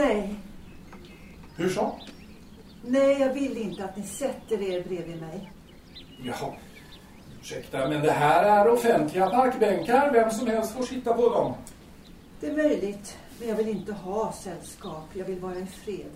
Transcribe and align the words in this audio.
Nej, 0.00 0.34
Hur 1.56 1.68
så? 1.68 1.92
nej 2.84 3.20
jag 3.20 3.34
vill 3.34 3.56
inte 3.56 3.84
att 3.84 3.96
ni 3.96 4.02
sätter 4.02 4.62
er 4.62 4.82
bredvid 4.82 5.20
mig. 5.20 5.52
Jaha. 6.22 6.52
Ursäkta, 7.40 7.88
men 7.88 8.02
det 8.02 8.10
här 8.10 8.44
är 8.44 8.68
offentliga 8.70 9.30
parkbänkar. 9.30 10.10
Vem 10.12 10.30
som 10.30 10.46
helst 10.46 10.72
får 10.76 10.82
sitta 10.82 11.14
på 11.14 11.28
dem. 11.28 11.54
Det 12.40 12.46
är 12.46 12.56
möjligt, 12.56 13.18
men 13.38 13.48
jag 13.48 13.56
vill 13.56 13.68
inte 13.68 13.92
ha 13.92 14.32
sällskap. 14.32 15.04
Jag 15.12 15.24
vill 15.24 15.38
vara 15.40 15.54
i 15.58 15.66
fred. 15.66 16.10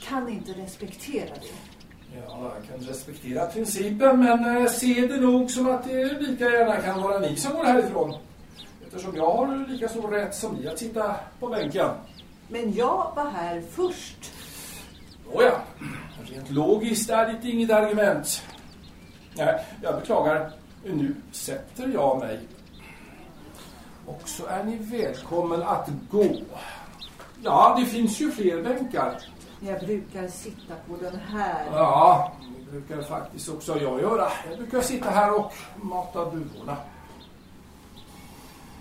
Kan 0.00 0.28
inte 0.28 0.52
respektera 0.52 1.34
det? 1.34 2.16
Ja, 2.16 2.52
jag 2.54 2.68
kan 2.78 2.88
respektera 2.88 3.46
principen, 3.46 4.20
men 4.20 4.56
eh, 4.56 4.66
se 4.70 5.06
det 5.06 5.20
nog 5.20 5.50
som 5.50 5.70
att 5.70 5.84
det 5.84 6.20
lika 6.20 6.44
gärna 6.44 6.76
kan 6.76 7.02
vara 7.02 7.18
ni 7.18 7.36
som 7.36 7.52
går 7.52 7.64
härifrån. 7.64 8.14
Eftersom 8.86 9.16
jag 9.16 9.30
har 9.30 9.68
lika 9.68 9.88
stor 9.88 10.08
rätt 10.08 10.34
som 10.34 10.54
ni 10.54 10.68
att 10.68 10.78
sitta 10.78 11.14
på 11.40 11.46
bänken. 11.46 11.90
Men 12.48 12.72
jag 12.72 13.12
var 13.16 13.30
här 13.30 13.62
först. 13.70 14.32
Nåja, 15.34 15.60
rent 16.24 16.50
logiskt 16.50 17.10
är 17.10 17.26
det 17.42 17.48
inget 17.48 17.70
argument. 17.70 18.42
Nej, 19.36 19.64
jag 19.82 19.94
beklagar. 20.00 20.52
Nu 20.84 21.14
sätter 21.32 21.88
jag 21.88 22.18
mig. 22.18 22.40
Och 24.06 24.22
så 24.24 24.46
är 24.46 24.64
ni 24.64 24.76
välkommen 24.76 25.62
att 25.62 25.88
gå. 26.10 26.36
Ja, 27.42 27.76
det 27.80 27.86
finns 27.86 28.20
ju 28.20 28.30
fler 28.30 28.62
bänkar. 28.62 29.20
Jag 29.60 29.80
brukar 29.80 30.28
sitta 30.28 30.74
på 30.88 30.96
den 31.00 31.16
här. 31.16 31.66
Ja, 31.72 32.32
det 32.64 32.70
brukar 32.70 33.02
faktiskt 33.02 33.48
också 33.48 33.78
jag 33.78 34.00
göra. 34.00 34.28
Jag 34.48 34.58
brukar 34.58 34.80
sitta 34.80 35.10
här 35.10 35.34
och 35.34 35.52
mata 35.76 36.24
duvorna. 36.24 36.76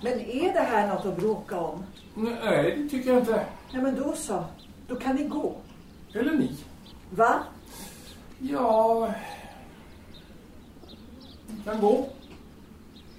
Men 0.02 0.20
är 0.20 0.54
det 0.54 0.60
här 0.60 0.88
något 0.88 1.06
att 1.06 1.18
bråka 1.18 1.60
om? 1.60 1.84
Nej, 2.16 2.78
det 2.78 2.90
tycker 2.90 3.10
jag 3.10 3.20
inte. 3.20 3.46
Ja, 3.72 3.82
men 3.82 3.96
då 3.96 4.14
så. 4.16 4.46
Då 4.88 4.96
kan 4.96 5.16
ni 5.16 5.24
gå. 5.24 5.56
Eller 6.14 6.34
ni. 6.34 6.58
Va? 7.10 7.44
Ja... 8.40 9.14
Vi 11.48 11.64
kan 11.64 11.82
gå. 11.82 12.10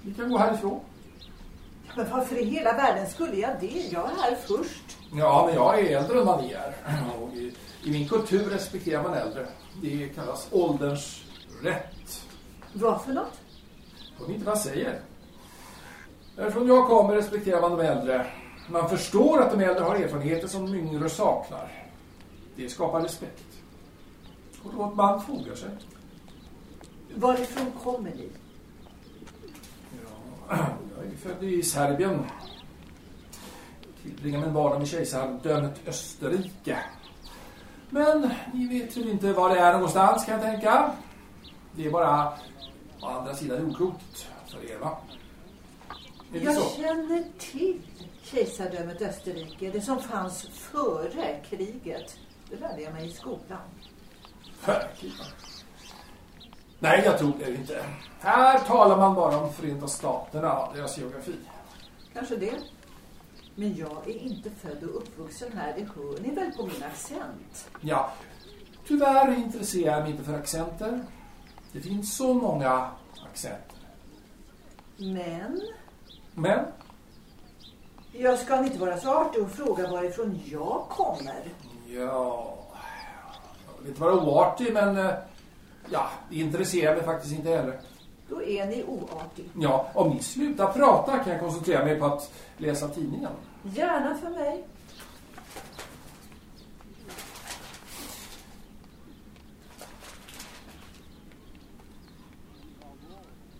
Vi 0.01 0.13
kan 0.13 0.29
gå 0.29 0.37
härifrån. 0.37 0.79
Men 1.95 2.09
varför 2.09 2.35
i 2.35 2.45
hela 2.45 2.73
världen 2.73 3.09
skulle 3.09 3.35
jag 3.35 3.51
det? 3.59 3.87
Jag 3.91 4.11
är 4.11 4.15
här 4.15 4.35
först. 4.35 4.97
Ja, 5.13 5.43
men 5.45 5.55
jag 5.55 5.79
är 5.79 5.97
äldre 5.97 6.19
än 6.19 6.25
vad 6.25 6.43
ni 6.43 6.51
är. 6.51 6.73
Och 7.21 7.33
i, 7.33 7.53
I 7.83 7.91
min 7.91 8.07
kultur 8.07 8.49
respekterar 8.49 9.03
man 9.03 9.13
äldre. 9.13 9.47
Det 9.81 10.07
kallas 10.07 10.47
ålderns 10.51 11.23
rätt. 11.63 12.25
Vad 12.73 13.01
för 13.01 13.13
något? 13.13 13.39
Hör 14.19 14.27
ni 14.27 14.33
inte 14.33 14.45
vad 14.45 14.55
jag 14.55 14.61
säger? 14.63 14.99
Därifrån 16.39 16.67
jag 16.67 16.87
kommer 16.87 17.15
respekterar 17.15 17.61
man 17.61 17.77
de 17.77 17.85
äldre. 17.85 18.25
Man 18.69 18.89
förstår 18.89 19.41
att 19.41 19.51
de 19.51 19.63
äldre 19.63 19.83
har 19.83 19.95
erfarenheter 19.95 20.47
som 20.47 20.65
de 20.65 20.77
yngre 20.77 21.09
saknar. 21.09 21.71
Det 22.55 22.69
skapar 22.69 23.01
respekt. 23.01 23.45
Och 24.63 24.89
ett 24.89 24.95
man 24.95 25.21
fogar 25.21 25.55
sig. 25.55 25.69
Varifrån 27.15 27.71
kommer 27.83 28.09
ni? 28.09 28.29
Ja, 30.49 30.55
jag 30.97 31.05
är 31.05 31.17
född 31.17 31.43
i 31.43 31.63
Serbien. 31.63 32.25
Tillbringar 34.03 34.39
min 34.39 34.53
barndom 34.53 34.81
i 34.81 34.85
kejsardömet 34.85 35.87
Österrike. 35.87 36.77
Men 37.89 38.29
ni 38.53 38.67
vet 38.79 38.97
väl 38.97 39.09
inte 39.09 39.33
var 39.33 39.49
det 39.49 39.59
är 39.59 39.73
någonstans 39.73 40.25
kan 40.25 40.33
jag 40.33 40.43
tänka. 40.43 40.91
Det 41.75 41.85
är 41.85 41.91
bara 41.91 42.33
på 43.01 43.07
andra 43.07 43.35
sidan 43.35 43.61
jordklotet 43.61 44.27
för 44.47 44.71
er 44.71 44.79
va? 44.79 44.97
Är 46.33 46.39
Jag 46.39 46.71
känner 46.71 47.23
till 47.37 47.81
kejsardömet 48.23 49.01
Österrike. 49.01 49.71
Det 49.71 49.81
som 49.81 49.99
fanns 49.99 50.47
före 50.53 51.39
kriget. 51.49 52.17
Det 52.49 52.55
lärde 52.55 52.81
jag 52.81 52.93
mig 52.93 53.07
i 53.07 53.11
skolan. 53.11 53.61
Verkligen. 54.65 55.15
Nej, 56.79 57.01
jag 57.05 57.17
tror 57.17 57.33
det 57.39 57.55
inte. 57.55 57.85
Här 58.19 58.59
talar 58.59 58.97
man 58.97 59.15
bara 59.15 59.37
om 59.39 59.53
Förenta 59.53 59.87
Staterna 59.87 60.59
och 60.59 60.75
deras 60.75 60.97
geografi. 60.97 61.35
Kanske 62.13 62.35
det. 62.35 62.53
Men 63.55 63.75
jag 63.75 64.09
är 64.09 64.17
inte 64.17 64.49
född 64.49 64.83
och 64.83 64.95
uppvuxen 64.95 65.51
här. 65.57 65.73
Det 65.77 65.83
hör 65.83 66.19
ni 66.21 66.35
väl 66.35 66.51
på 66.51 66.65
min 66.65 66.83
accent? 66.83 67.69
Ja, 67.81 68.11
tyvärr 68.87 69.33
intresserar 69.33 69.93
jag 69.93 70.01
mig 70.03 70.11
inte 70.11 70.23
för 70.23 70.33
accenter. 70.33 71.05
Det 71.71 71.81
finns 71.81 72.17
så 72.17 72.33
många 72.33 72.91
accenter. 73.31 73.77
Men 74.97 75.61
Men, 76.39 76.65
jag 78.11 78.39
ska 78.39 78.57
inte 78.65 78.79
vara 78.79 78.97
så 78.97 79.13
artig 79.13 79.43
och 79.43 79.51
fråga 79.51 79.91
varifrån 79.91 80.39
jag 80.45 80.85
kommer. 80.89 81.43
ja... 81.87 82.55
Jag 83.75 83.79
vill 83.81 83.89
inte 83.89 84.01
vara 84.01 84.13
oartig, 84.15 84.73
men... 84.73 84.97
eh, 84.97 85.13
Ja, 85.91 86.09
det 86.29 86.35
intresserar 86.35 86.95
mig 86.95 87.03
faktiskt 87.05 87.33
inte 87.33 87.49
heller. 87.49 87.79
Då 88.29 88.43
är 88.43 88.65
ni 88.65 88.83
oartig. 88.83 89.49
Ja, 89.59 89.87
om 89.93 90.09
ni 90.09 90.23
slutar 90.23 90.73
prata 90.73 91.17
kan 91.19 91.33
jag 91.33 91.41
koncentrera 91.41 91.85
mig 91.85 91.99
på 91.99 92.05
att 92.05 92.31
läsa 92.57 92.87
tidningen. 92.87 93.31
Gärna 93.63 94.15
för 94.15 94.29
mig. 94.29 94.63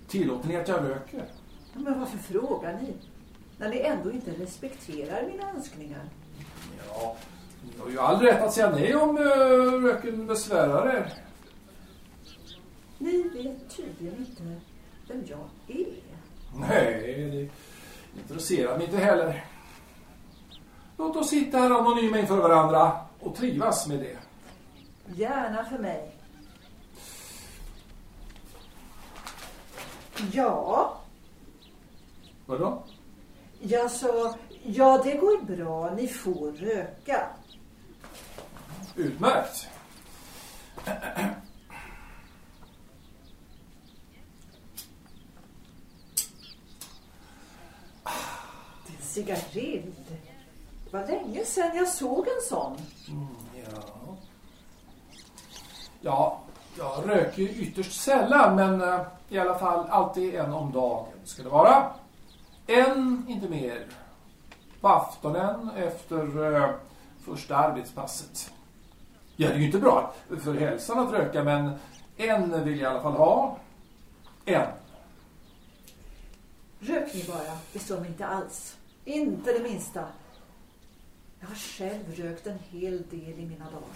Tillåter 0.07 0.47
ni 0.47 0.55
att 0.55 0.67
jag 0.67 0.83
röker? 0.89 1.25
Men 1.73 1.99
varför 1.99 2.17
frågar 2.17 2.73
ni? 2.73 2.93
När 3.57 3.69
ni 3.69 3.79
ändå 3.79 4.11
inte 4.11 4.31
respekterar 4.31 5.27
mina 5.27 5.49
önskningar. 5.49 6.01
Ja, 6.87 7.15
ni 7.63 7.79
har 7.79 7.89
ju 7.89 7.99
all 7.99 8.21
rätt 8.21 8.43
att 8.43 8.53
säga 8.53 8.71
nej 8.71 8.95
om 8.95 9.17
uh, 9.17 9.83
röken 9.83 10.27
besvärar 10.27 10.95
er. 10.95 11.13
Ni 12.97 13.21
vet 13.21 13.75
tydligen 13.75 14.17
inte 14.17 14.43
vem 15.07 15.23
jag 15.27 15.49
är. 15.67 15.93
Nej, 16.55 17.29
det 17.31 17.49
intresserar 18.21 18.77
mig 18.77 18.85
inte 18.85 18.97
heller. 18.97 19.45
Låt 20.97 21.15
oss 21.15 21.29
sitta 21.29 21.57
här 21.57 21.71
anonyma 21.71 22.19
inför 22.19 22.37
varandra 22.37 22.99
och 23.19 23.35
trivas 23.35 23.87
med 23.87 23.99
det. 23.99 24.17
Gärna 25.15 25.65
för 25.65 25.77
mig. 25.77 26.15
Ja, 30.31 30.98
Vadå? 32.49 32.83
jag 33.59 33.91
sa, 33.91 34.35
ja 34.63 35.01
det 35.03 35.13
går 35.13 35.41
bra, 35.55 35.93
ni 35.95 36.07
får 36.07 36.51
röka. 36.51 37.27
Utmärkt. 38.95 39.67
En 48.87 49.01
cigarill. 49.01 49.93
Det 50.83 50.97
var 50.97 51.07
länge 51.07 51.45
sedan 51.45 51.77
jag 51.77 51.87
såg 51.87 52.27
en 52.27 52.41
sån. 52.49 52.77
Ja. 53.65 54.17
Ja, 56.01 56.39
jag 56.77 57.09
röker 57.09 57.41
ytterst 57.41 58.01
sällan 58.01 58.55
men 58.55 58.81
eh, 58.81 59.01
i 59.29 59.39
alla 59.39 59.59
fall 59.59 59.85
alltid 59.89 60.35
en 60.35 60.53
om 60.53 60.71
dagen 60.71 61.05
ska 61.23 61.43
det 61.43 61.49
vara. 61.49 61.93
En, 62.69 63.25
inte 63.27 63.49
mer. 63.49 63.85
På 64.81 64.87
aftonen 64.87 65.69
efter 65.75 66.53
eh, 66.55 66.69
första 67.19 67.55
arbetspasset. 67.55 68.53
Ja, 69.35 69.47
det 69.47 69.53
är 69.53 69.57
ju 69.57 69.65
inte 69.65 69.79
bra 69.79 70.13
för 70.43 70.53
hälsan 70.53 70.99
att 70.99 71.13
röka 71.13 71.43
men 71.43 71.71
en 72.17 72.63
vill 72.63 72.79
jag 72.79 72.91
i 72.91 72.95
alla 72.95 73.01
fall 73.01 73.13
ha. 73.13 73.57
En. 74.45 74.67
Rök 76.79 77.13
ni 77.13 77.23
bara, 77.27 77.57
det 77.73 77.79
står 77.79 77.99
mig 77.99 78.09
inte 78.09 78.25
alls. 78.25 78.77
Inte 79.05 79.53
det 79.53 79.63
minsta. 79.63 80.03
Jag 81.39 81.47
har 81.47 81.55
själv 81.55 82.15
rökt 82.15 82.47
en 82.47 82.59
hel 82.69 83.03
del 83.09 83.39
i 83.39 83.45
mina 83.45 83.65
dagar. 83.65 83.89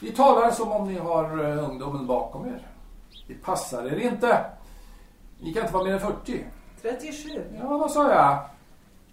Ni 0.00 0.10
talar 0.10 0.50
som 0.50 0.72
om 0.72 0.88
ni 0.88 0.98
har 0.98 1.44
eh, 1.44 1.70
ungdomen 1.70 2.06
bakom 2.06 2.46
er. 2.46 2.66
Det 3.26 3.34
passar 3.34 3.86
er 3.86 3.98
inte. 3.98 4.44
Ni 5.40 5.54
kan 5.54 5.62
inte 5.62 5.74
vara 5.74 5.84
mer 5.84 5.92
än 5.92 6.00
40. 6.00 6.44
37. 6.84 7.42
Ja, 7.58 7.78
vad 7.78 7.90
sa 7.90 8.12
jag? 8.12 8.48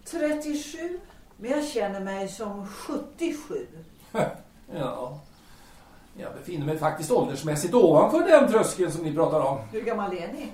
37. 0.06 1.00
Men 1.38 1.52
jag 1.52 1.68
känner 1.68 2.00
mig 2.00 2.28
som 2.28 2.68
77. 2.68 3.68
Ja. 4.74 5.20
Jag 6.18 6.34
befinner 6.34 6.66
mig 6.66 6.78
faktiskt 6.78 7.12
åldersmässigt 7.12 7.74
ovanför 7.74 8.20
den 8.20 8.52
tröskeln 8.52 8.92
som 8.92 9.04
ni 9.04 9.14
pratar 9.16 9.40
om. 9.40 9.60
Hur 9.72 9.82
gammal 9.82 10.14
är 10.14 10.34
ni? 10.34 10.52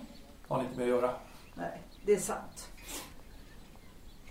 Har 0.47 0.57
ni 0.57 0.63
inte 0.63 0.77
med 0.77 0.83
att 0.83 0.89
göra. 0.89 1.11
Nej, 1.55 1.81
det 2.05 2.13
är 2.13 2.19
sant. 2.19 2.67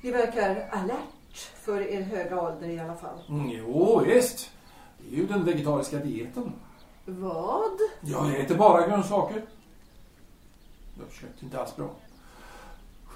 Ni 0.00 0.10
verkar 0.10 0.68
alert 0.72 1.50
för 1.54 1.80
er 1.80 2.00
höga 2.00 2.42
ålder 2.42 2.68
i 2.68 2.80
alla 2.80 2.96
fall. 2.96 3.18
Mm, 3.28 3.50
jo, 3.50 4.02
visst. 4.06 4.50
Det 4.98 5.16
är 5.16 5.20
ju 5.20 5.26
den 5.26 5.44
vegetariska 5.44 5.98
dieten. 5.98 6.52
Vad? 7.04 7.78
Jag 8.00 8.40
äter 8.40 8.54
bara 8.54 8.86
grönsaker. 8.86 9.46
Jag 10.98 11.12
kött 11.12 11.42
inte 11.42 11.60
alls 11.60 11.76
bra. 11.76 11.90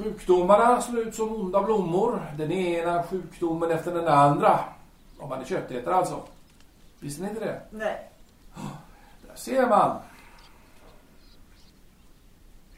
Sjukdomarna 0.03 0.83
slår 0.83 1.01
ut 1.01 1.15
som 1.15 1.35
onda 1.35 1.63
blommor. 1.63 2.33
Den 2.37 2.53
ena 2.53 3.03
sjukdomen 3.03 3.71
efter 3.71 3.95
den 3.95 4.09
andra. 4.09 4.61
Om 5.19 5.29
man 5.29 5.41
är 5.41 5.45
köttätare 5.45 5.95
alltså. 5.95 6.23
Visste 7.01 7.23
ni 7.23 7.29
inte 7.29 7.41
det? 7.41 7.61
Nej. 7.71 8.11
Där 9.27 9.37
ser 9.37 9.67
man. 9.67 9.97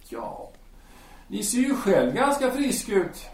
Ja, 0.09 0.49
ni 1.27 1.43
ser 1.43 1.59
ju 1.59 1.75
själv 1.75 2.15
ganska 2.15 2.51
frisk 2.51 2.89
ut. 2.89 3.27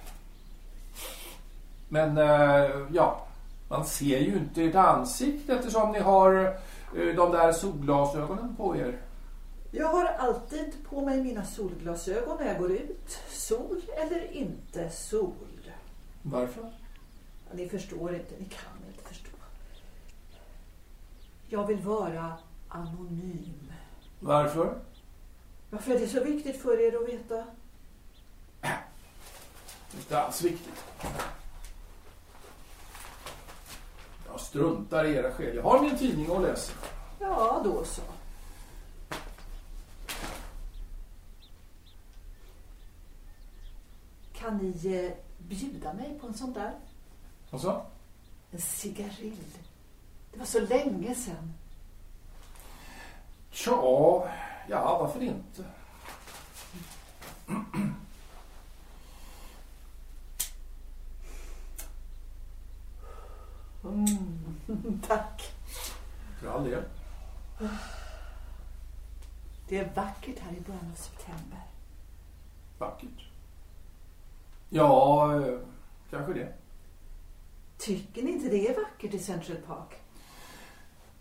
Men, 1.88 2.18
eh, 2.18 2.70
ja, 2.92 3.26
man 3.68 3.84
ser 3.84 4.18
ju 4.18 4.36
inte 4.36 4.62
ert 4.62 4.74
ansikte 4.74 5.54
eftersom 5.54 5.92
ni 5.92 5.98
har 5.98 6.44
eh, 6.96 7.14
de 7.16 7.32
där 7.32 7.52
solglasögonen 7.52 8.56
på 8.56 8.76
er. 8.76 8.98
Jag 9.78 9.88
har 9.88 10.04
alltid 10.04 10.84
på 10.90 11.00
mig 11.04 11.22
mina 11.22 11.44
solglasögon 11.44 12.36
när 12.40 12.46
jag 12.46 12.58
går 12.58 12.72
ut. 12.72 13.18
Sol 13.28 13.82
eller 13.96 14.32
inte 14.32 14.90
sol. 14.90 15.70
Varför? 16.22 16.72
Ni 17.52 17.68
förstår 17.68 18.14
inte, 18.14 18.34
ni 18.38 18.44
kan 18.44 18.88
inte 18.88 19.08
förstå. 19.08 19.30
Jag 21.48 21.66
vill 21.66 21.78
vara 21.78 22.32
anonym. 22.68 23.72
Varför? 24.20 24.78
Varför 25.70 25.94
är 25.94 25.98
det 26.00 26.08
så 26.08 26.24
viktigt 26.24 26.62
för 26.62 26.80
er 26.80 26.96
att 26.96 27.08
veta? 27.08 27.44
Inte 29.96 30.20
alls 30.20 30.42
viktigt. 30.42 30.84
Jag 34.30 34.40
struntar 34.40 35.04
i 35.04 35.14
era 35.14 35.30
skäl. 35.30 35.56
Jag 35.56 35.62
har 35.62 35.82
min 35.82 35.98
tidning 35.98 36.30
och 36.30 36.40
läser. 36.40 36.74
Ja, 37.18 37.60
då 37.64 37.84
så. 37.84 38.02
Kan 44.38 44.56
ni 44.56 44.94
eh, 44.94 45.12
bjuda 45.38 45.92
mig 45.92 46.18
på 46.20 46.26
en 46.26 46.34
sån 46.34 46.52
där? 46.52 46.74
Och 47.50 47.60
så? 47.60 47.82
En 48.50 48.60
cigarill. 48.60 49.44
Det 50.32 50.38
var 50.38 50.46
så 50.46 50.60
länge 50.60 51.14
sedan. 51.14 51.54
Tja, 53.50 54.30
ja 54.68 54.98
varför 54.98 55.22
inte? 55.22 55.64
Mm, 63.84 65.00
tack. 65.06 65.52
För 66.40 66.48
all 66.48 66.64
del. 66.64 66.84
Det 69.68 69.78
är 69.78 69.94
vackert 69.94 70.38
här 70.38 70.52
i 70.52 70.60
början 70.60 70.90
av 70.92 70.96
september. 70.96 71.62
Vackert. 72.78 73.28
Ja, 74.70 75.34
eh, 75.46 75.58
kanske 76.10 76.32
det. 76.32 76.52
Tycker 77.78 78.22
ni 78.22 78.30
inte 78.30 78.48
det 78.48 78.68
är 78.68 78.74
vackert 78.76 79.14
i 79.14 79.18
Central 79.18 79.56
Park? 79.56 79.94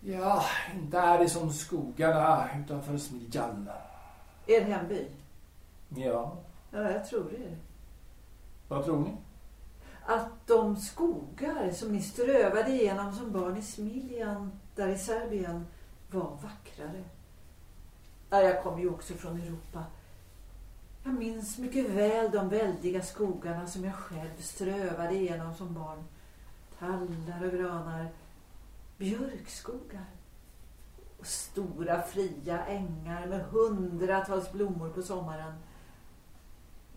Ja, 0.00 0.44
inte 0.74 0.98
är 0.98 1.18
det 1.18 1.28
som 1.28 1.52
skogarna 1.52 2.48
utanför 2.64 2.98
Smiljan. 2.98 3.68
Er 4.46 4.60
hemby? 4.60 5.06
Ja, 5.88 6.36
Ja, 6.70 6.90
jag 6.90 7.06
tror 7.08 7.24
det. 7.30 7.56
vad 8.68 8.84
tror 8.84 8.98
ni? 8.98 9.16
Att 10.06 10.46
de 10.46 10.76
skogar 10.76 11.70
som 11.70 11.92
ni 11.92 12.02
strövade 12.02 12.70
igenom 12.70 13.12
som 13.12 13.32
barn 13.32 13.56
i 13.56 13.62
Smiljan, 13.62 14.52
där 14.74 14.88
i 14.88 14.98
Serbien, 14.98 15.66
var 16.10 16.38
vackrare. 16.42 17.04
Ja, 18.30 18.40
jag 18.42 18.62
kommer 18.62 18.78
ju 18.78 18.90
också 18.90 19.14
från 19.14 19.40
Europa. 19.42 19.84
Jag 21.08 21.18
minns 21.18 21.58
mycket 21.58 21.90
väl 21.90 22.30
de 22.30 22.48
väldiga 22.48 23.02
skogarna 23.02 23.66
som 23.66 23.84
jag 23.84 23.94
själv 23.94 24.36
strövade 24.38 25.14
igenom 25.14 25.54
som 25.54 25.74
barn. 25.74 26.04
Tallar 26.78 27.44
och 27.44 27.52
granar, 27.52 28.08
björkskogar 28.96 30.06
och 31.18 31.26
stora 31.26 32.02
fria 32.02 32.64
ängar 32.66 33.26
med 33.26 33.40
hundratals 33.40 34.52
blommor 34.52 34.90
på 34.90 35.02
sommaren. 35.02 35.54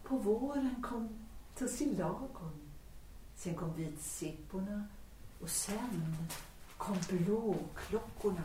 På 0.04 0.18
våren 0.18 0.84
kom 0.84 1.10
tussilagon. 1.56 2.72
Sen 3.36 3.56
kom 3.56 3.74
vitsipporna 3.74 4.88
och 5.42 5.50
sen 5.50 6.16
kom 6.78 6.98
blåklockorna. 7.10 8.44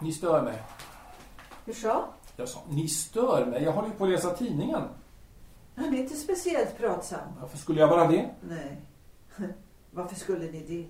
Ni 0.00 0.12
stör 0.12 0.44
mig. 0.44 0.62
Hur 1.64 1.74
så? 1.74 2.04
Jag 2.38 2.48
sa, 2.48 2.60
ni 2.68 2.88
stör 2.88 3.46
mig. 3.46 3.62
Jag 3.62 3.72
håller 3.72 3.88
ju 3.88 3.94
på 3.94 4.04
att 4.04 4.10
läsa 4.10 4.30
tidningen. 4.30 4.82
Han 5.74 5.94
är 5.94 5.98
inte 5.98 6.16
speciellt 6.16 6.78
pratsam. 6.78 7.28
Varför 7.40 7.58
skulle 7.58 7.80
jag 7.80 7.88
vara 7.88 8.06
det? 8.08 8.30
Nej. 8.40 8.80
Varför 9.90 10.16
skulle 10.16 10.50
ni 10.50 10.60
det? 10.60 10.86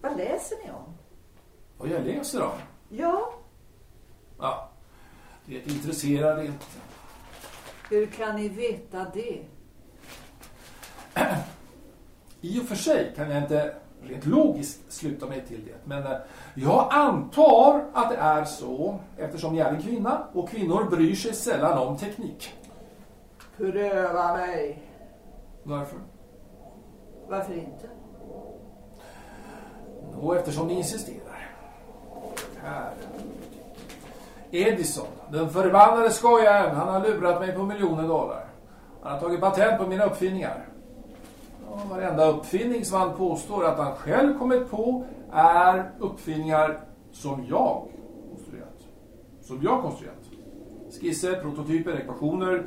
Vad 0.00 0.16
läser 0.16 0.56
ni 0.64 0.70
om? 0.70 0.94
Vad 1.78 1.88
jag 1.88 2.04
läser 2.04 2.42
om? 2.42 2.58
Ja, 2.88 3.34
Ja, 4.38 4.70
det 5.46 5.66
intresserar 5.66 6.42
inte. 6.44 6.66
hur 7.90 8.06
kan 8.06 8.36
ni 8.36 8.48
veta 8.48 9.06
det? 9.14 9.44
I 12.40 12.60
och 12.60 12.64
för 12.64 12.76
sig 12.76 13.12
kan 13.16 13.30
jag 13.30 13.42
inte 13.42 13.76
rent 14.02 14.26
logiskt 14.26 14.92
sluta 14.92 15.26
mig 15.26 15.44
till 15.48 15.64
det. 15.64 15.74
Men 15.84 16.06
eh, 16.06 16.18
jag 16.54 16.88
antar 16.90 17.84
att 17.92 18.10
det 18.10 18.16
är 18.16 18.44
så 18.44 18.98
eftersom 19.16 19.54
jag 19.54 19.68
är 19.68 19.72
en 19.72 19.82
kvinna 19.82 20.22
och 20.32 20.48
kvinnor 20.48 20.84
bryr 20.84 21.14
sig 21.14 21.34
sällan 21.34 21.78
om 21.78 21.96
teknik. 21.96 22.54
Pröva 23.56 24.36
mig. 24.36 24.82
Varför? 25.62 25.98
Varför 27.28 27.54
inte? 27.54 27.88
Och 30.20 30.36
eftersom 30.36 30.66
ni 30.66 30.74
insisterar. 30.74 31.50
Här. 32.62 32.92
Edison, 34.50 35.06
den 35.30 35.50
förbannade 35.50 36.10
skojaren, 36.10 36.76
han 36.76 36.88
har 36.88 37.00
lurat 37.00 37.40
mig 37.40 37.52
på 37.52 37.62
miljoner 37.62 38.08
dollar. 38.08 38.44
Han 39.02 39.12
har 39.12 39.20
tagit 39.20 39.40
patent 39.40 39.78
på 39.78 39.86
mina 39.86 40.04
uppfinningar. 40.04 40.67
Ja, 41.70 41.80
varenda 41.90 42.26
uppfinning 42.26 42.84
som 42.84 43.00
han 43.00 43.16
påstår 43.16 43.64
att 43.64 43.78
han 43.78 43.94
själv 43.94 44.38
kommit 44.38 44.70
på 44.70 45.04
är 45.32 45.90
uppfinningar 45.98 46.80
som 47.12 47.46
jag 47.48 47.88
konstruerat. 48.30 48.78
Som 49.40 49.62
jag 49.62 49.82
konstruerat. 49.82 50.14
Skisser, 51.00 51.40
prototyper, 51.42 51.92
ekvationer. 51.92 52.66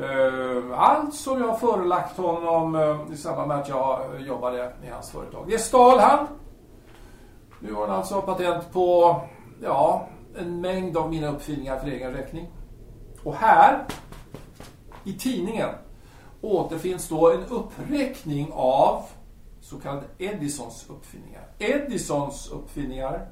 Eh, 0.00 0.80
allt 0.80 1.14
som 1.14 1.40
jag 1.40 1.60
förelagt 1.60 2.16
honom 2.16 2.74
eh, 2.74 3.12
i 3.12 3.16
samband 3.16 3.48
med 3.48 3.58
att 3.58 3.68
jag 3.68 4.00
eh, 4.14 4.26
jobbade 4.26 4.72
i 4.84 4.90
hans 4.90 5.10
företag. 5.10 5.44
Det 5.48 5.58
stal 5.58 5.98
han. 5.98 6.26
Nu 7.60 7.72
har 7.72 7.86
han 7.86 7.96
alltså 7.96 8.22
patent 8.22 8.72
på, 8.72 9.20
ja, 9.62 10.08
en 10.38 10.60
mängd 10.60 10.96
av 10.96 11.10
mina 11.10 11.28
uppfinningar 11.28 11.78
för 11.78 11.86
egen 11.86 12.12
räkning. 12.12 12.48
Och 13.24 13.34
här, 13.34 13.84
i 15.04 15.12
tidningen, 15.12 15.68
återfinns 16.40 17.08
då 17.08 17.32
en 17.32 17.44
uppräkning 17.44 18.50
av 18.52 19.04
så 19.60 19.80
kallade 19.80 20.06
Edisons 20.18 20.86
uppfinningar. 20.90 21.48
Edisons 21.58 22.50
uppfinningar, 22.50 23.28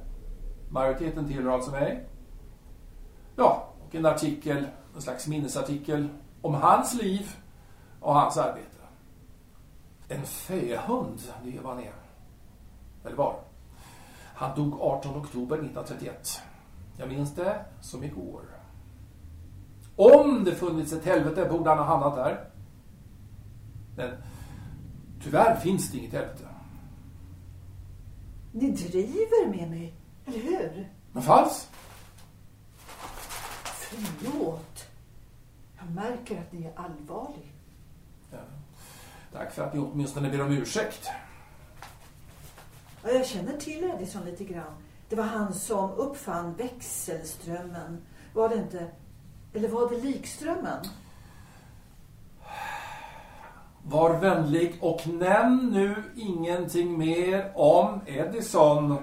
majoriteten 0.69 1.27
tillhör 1.27 1.51
alltså 1.51 1.71
mig. 1.71 2.07
Ja, 3.35 3.73
och 3.87 3.95
en 3.95 4.05
artikel, 4.05 4.67
en 4.95 5.01
slags 5.01 5.27
minnesartikel 5.27 6.07
om 6.41 6.53
hans 6.53 7.01
liv 7.01 7.35
och 7.99 8.13
hans 8.13 8.37
arbete. 8.37 8.65
En 10.07 10.23
fähund, 10.23 11.21
det 11.43 11.57
är 11.57 11.61
vad 11.61 11.75
han 11.75 11.83
är. 11.83 11.93
Eller 13.05 13.15
var. 13.15 13.39
Han 14.35 14.55
dog 14.55 14.81
18 14.81 15.17
oktober 15.17 15.55
1931. 15.55 16.41
Jag 16.97 17.09
minns 17.09 17.35
det 17.35 17.65
som 17.81 18.03
igår. 18.03 18.41
Om 19.95 20.43
det 20.43 20.55
funnits 20.55 20.93
ett 20.93 21.05
helvete 21.05 21.47
borde 21.51 21.69
han 21.69 21.79
ha 21.79 21.85
hamnat 21.85 22.15
där. 22.15 22.49
Men 23.99 24.11
tyvärr 25.23 25.55
finns 25.59 25.91
det 25.91 25.97
inget 25.97 26.13
helvete. 26.13 26.43
Ni 28.51 28.71
driver 28.71 29.49
med 29.49 29.69
mig, 29.69 29.93
eller 30.25 30.39
hur? 30.39 30.89
Men 31.11 31.23
falskt? 31.23 31.69
Förlåt. 33.65 34.85
Jag 35.77 35.91
märker 35.91 36.39
att 36.39 36.51
ni 36.51 36.65
är 36.65 36.73
allvarlig. 36.79 37.53
Ja. 38.31 38.37
Tack 39.33 39.53
för 39.53 39.63
att 39.63 39.73
ni 39.73 39.79
åtminstone 39.79 40.29
ber 40.29 40.41
om 40.41 40.51
ursäkt. 40.51 41.09
Ja, 43.03 43.09
jag 43.09 43.25
känner 43.25 43.57
till 43.57 43.83
Edison 43.83 44.25
lite 44.25 44.43
grann. 44.43 44.73
Det 45.09 45.15
var 45.15 45.23
han 45.23 45.53
som 45.53 45.91
uppfann 45.91 46.53
växelströmmen. 46.53 48.01
Var 48.33 48.49
det 48.49 48.55
inte? 48.55 48.91
Eller 49.53 49.69
var 49.69 49.89
det 49.89 49.97
likströmmen? 49.97 50.85
Var 53.91 54.19
vänlig 54.19 54.77
och 54.81 55.07
nämn 55.07 55.69
nu 55.73 56.03
ingenting 56.15 56.97
mer 56.97 57.51
om 57.55 58.01
Edison. 58.05 58.97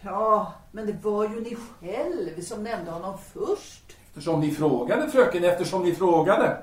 Ja, 0.00 0.52
men 0.72 0.86
det 0.86 0.96
var 1.02 1.24
ju 1.28 1.40
ni 1.40 1.56
själv 1.56 2.40
som 2.40 2.64
nämnde 2.64 2.90
honom 2.90 3.18
först. 3.18 3.96
Eftersom 4.08 4.40
ni 4.40 4.50
frågade, 4.50 5.10
fröken, 5.10 5.44
eftersom 5.44 5.82
ni 5.82 5.94
frågade. 5.94 6.62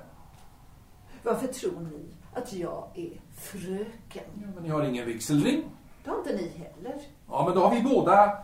Varför 1.23 1.47
tror 1.47 1.79
ni 1.79 2.05
att 2.33 2.53
jag 2.53 2.87
är 2.93 3.21
fröken? 3.35 4.23
Ja, 4.41 4.47
men 4.55 4.63
ni 4.63 4.69
har 4.69 4.83
ingen 4.83 5.05
vigselring. 5.05 5.63
Det 6.03 6.09
har 6.09 6.17
inte 6.17 6.35
ni 6.35 6.47
heller. 6.47 7.01
Ja, 7.29 7.45
men 7.45 7.55
då 7.55 7.61
har 7.61 7.75
vi 7.75 7.81
båda 7.81 8.37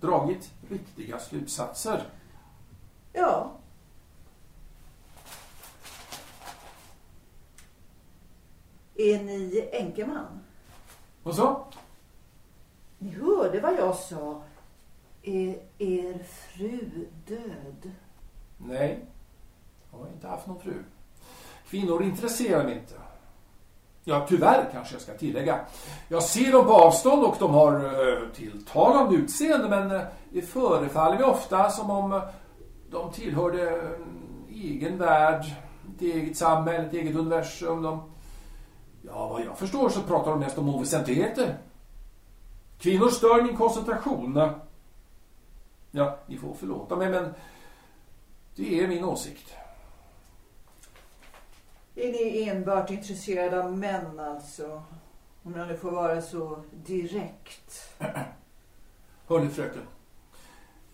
dragit 0.00 0.50
riktiga 0.68 1.18
slutsatser. 1.18 2.02
Ja. 3.12 3.50
Är 8.94 9.22
ni 9.22 9.68
enkeman? 9.72 10.40
Och 11.22 11.34
så? 11.34 11.64
Ni 12.98 13.10
hörde 13.10 13.60
vad 13.60 13.74
jag 13.78 13.96
sa. 13.96 14.42
Är 15.22 15.56
er 15.78 16.22
fru 16.22 17.06
död? 17.26 17.92
Nej, 18.58 19.04
jag 19.92 19.98
har 19.98 20.06
inte 20.06 20.28
haft 20.28 20.46
någon 20.46 20.60
fru. 20.60 20.84
Kvinnor 21.68 22.02
intresserar 22.02 22.64
mig 22.64 22.74
inte. 22.74 22.94
Ja, 24.04 24.26
tyvärr 24.28 24.68
kanske 24.72 24.94
jag 24.94 25.02
ska 25.02 25.12
tillägga. 25.14 25.60
Jag 26.08 26.22
ser 26.22 26.52
dem 26.52 26.64
på 26.64 26.72
avstånd 26.72 27.24
och 27.24 27.36
de 27.38 27.50
har 27.50 27.74
eh, 27.74 28.28
tilltalande 28.28 29.16
utseende 29.16 29.68
men 29.68 29.90
eh, 29.90 30.02
det 30.30 30.42
förefaller 30.42 31.16
mig 31.16 31.24
ofta 31.24 31.70
som 31.70 31.90
om 31.90 32.20
de 32.90 33.12
tillhörde 33.12 33.70
en 33.70 34.44
egen 34.54 34.98
värld, 34.98 35.44
ett 35.94 36.02
eget 36.02 36.36
samhälle, 36.36 36.86
ett 36.86 36.92
eget 36.92 37.16
universum. 37.16 37.82
De, 37.82 38.13
ja, 39.06 39.28
vad 39.28 39.44
jag 39.44 39.58
förstår 39.58 39.88
så 39.88 40.02
pratar 40.02 40.30
de 40.30 40.40
mest 40.40 40.58
om 40.58 40.68
oväsentligheter. 40.68 41.58
Kvinnor 42.78 43.08
stör 43.08 43.42
min 43.42 43.56
koncentration. 43.56 44.50
Ja, 45.90 46.18
ni 46.26 46.36
får 46.36 46.54
förlåta 46.54 46.96
mig 46.96 47.10
men 47.10 47.34
det 48.56 48.80
är 48.80 48.88
min 48.88 49.04
åsikt. 49.04 49.54
Är 51.94 52.12
ni 52.12 52.48
enbart 52.48 52.90
intresserade 52.90 53.64
av 53.64 53.78
män 53.78 54.20
alltså? 54.20 54.82
Om 55.42 55.54
jag 55.54 55.68
nu 55.68 55.76
får 55.76 55.90
vara 55.90 56.22
så 56.22 56.58
direkt. 56.70 57.98
Hörni 59.26 59.48
fröken. 59.48 59.82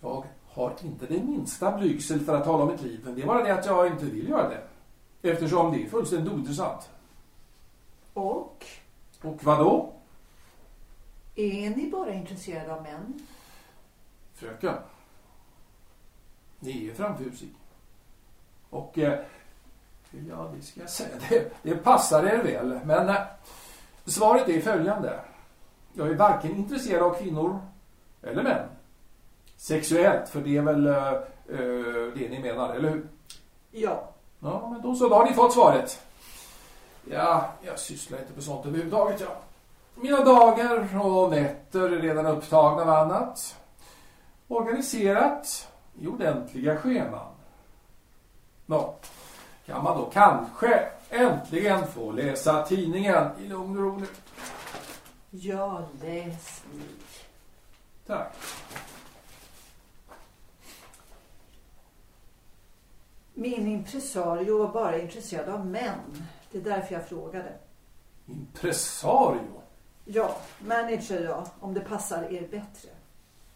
Jag 0.01 0.25
har 0.49 0.75
inte 0.83 1.07
det 1.07 1.23
minsta 1.23 1.79
blygsel 1.79 2.21
för 2.21 2.37
att 2.37 2.45
tala 2.45 2.63
om 2.63 2.71
mitt 2.71 2.83
liv. 2.83 3.13
Det 3.17 3.23
är 3.23 3.27
bara 3.27 3.43
det 3.43 3.55
att 3.55 3.67
jag 3.67 3.87
inte 3.87 4.05
vill 4.05 4.29
göra 4.29 4.49
det. 4.49 4.63
Eftersom 5.31 5.73
det 5.73 5.83
är 5.83 5.89
fullständigt 5.89 6.33
ointressant. 6.33 6.91
Och? 8.15 8.67
Och 9.23 9.45
vad 9.45 9.59
då? 9.59 9.93
Är 11.35 11.71
ni 11.71 11.91
bara 11.91 12.13
intresserade 12.13 12.75
av 12.75 12.83
män? 12.83 13.27
Fröken. 14.35 14.75
Ni 16.59 16.89
är 16.89 16.95
framfusig. 16.95 17.55
Och 18.71 18.99
eh, 18.99 19.21
ja, 20.29 20.53
det 20.57 20.63
ska 20.63 20.81
jag 20.81 20.91
säga. 20.91 21.17
Det, 21.29 21.53
det 21.63 21.77
passar 21.77 22.25
er 22.25 22.43
väl. 22.43 22.81
Men 22.85 23.09
eh, 23.09 23.23
svaret 24.05 24.49
är 24.49 24.61
följande. 24.61 25.21
Jag 25.93 26.09
är 26.11 26.15
varken 26.15 26.57
intresserad 26.57 27.03
av 27.03 27.15
kvinnor 27.15 27.61
eller 28.23 28.43
män. 28.43 28.69
Sexuellt, 29.57 30.29
för 30.29 30.41
det 30.41 30.57
är 30.57 30.63
väl 30.63 30.87
eh, 30.87 31.07
eh, 31.07 32.13
det 32.15 32.29
ni 32.31 32.39
menar, 32.43 32.75
eller 32.75 32.91
hur? 32.91 33.09
Ja. 33.71 34.09
Ja, 34.39 34.69
men 34.73 34.83
då 34.83 34.95
så, 34.95 35.09
då 35.09 35.15
har 35.15 35.25
ni 35.25 35.35
fått 35.35 35.53
svaret. 35.53 36.03
Ja, 37.05 37.53
jag 37.63 37.79
sysslar 37.79 38.19
inte 38.19 38.33
med 38.35 38.45
sånt 38.45 38.67
överhuvudtaget, 38.67 39.21
ja. 39.21 39.37
Mina 39.95 40.25
dagar 40.25 41.07
och 41.07 41.31
nätter 41.31 41.81
är 41.81 42.01
redan 42.03 42.27
upptagna 42.27 42.83
av 42.83 42.89
annat. 42.89 43.57
Organiserat 44.49 45.69
i 45.99 46.07
ordentliga 46.07 46.77
scheman. 46.77 47.33
Nå, 48.67 48.95
kan 49.67 49.85
man 49.85 49.99
då 49.99 50.11
kanske 50.11 50.89
äntligen 51.11 51.87
få 51.87 52.13
läsa 52.13 52.67
tidningen 52.67 53.29
i 53.41 53.47
lugn 53.47 53.79
och 53.79 53.85
ro 53.85 53.97
nu? 53.97 54.07
Ja, 55.31 55.83
läs 56.03 56.63
ni. 56.73 56.83
Tack. 58.07 58.33
Min 63.35 63.67
impresario 63.67 64.59
var 64.59 64.73
bara 64.73 64.99
intresserad 64.99 65.49
av 65.49 65.67
män. 65.67 66.27
Det 66.51 66.59
är 66.59 66.63
därför 66.63 66.95
jag 66.95 67.09
frågade. 67.09 67.53
Impresario? 68.27 69.63
Ja, 70.05 70.37
manager 70.59 71.25
ja, 71.25 71.47
om 71.61 71.75
det 71.75 71.81
passar 71.81 72.23
er 72.23 72.49
bättre. 72.49 72.89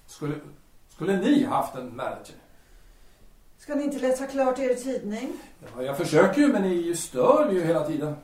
Skulle, 0.07 0.41
skulle 0.89 1.17
ni 1.17 1.45
haft 1.45 1.75
en 1.75 1.97
manager? 1.97 2.37
Ska 3.59 3.75
ni 3.75 3.85
inte 3.85 3.99
läsa 3.99 4.27
klart 4.27 4.59
er 4.59 4.75
tidning? 4.75 5.33
Ja, 5.77 5.83
jag 5.83 5.97
försöker 5.97 6.41
ju, 6.41 6.49
men 6.49 6.63
ni 6.63 6.97
stör 6.97 7.53
ju 7.53 7.65
hela 7.65 7.87
tiden. 7.87 8.17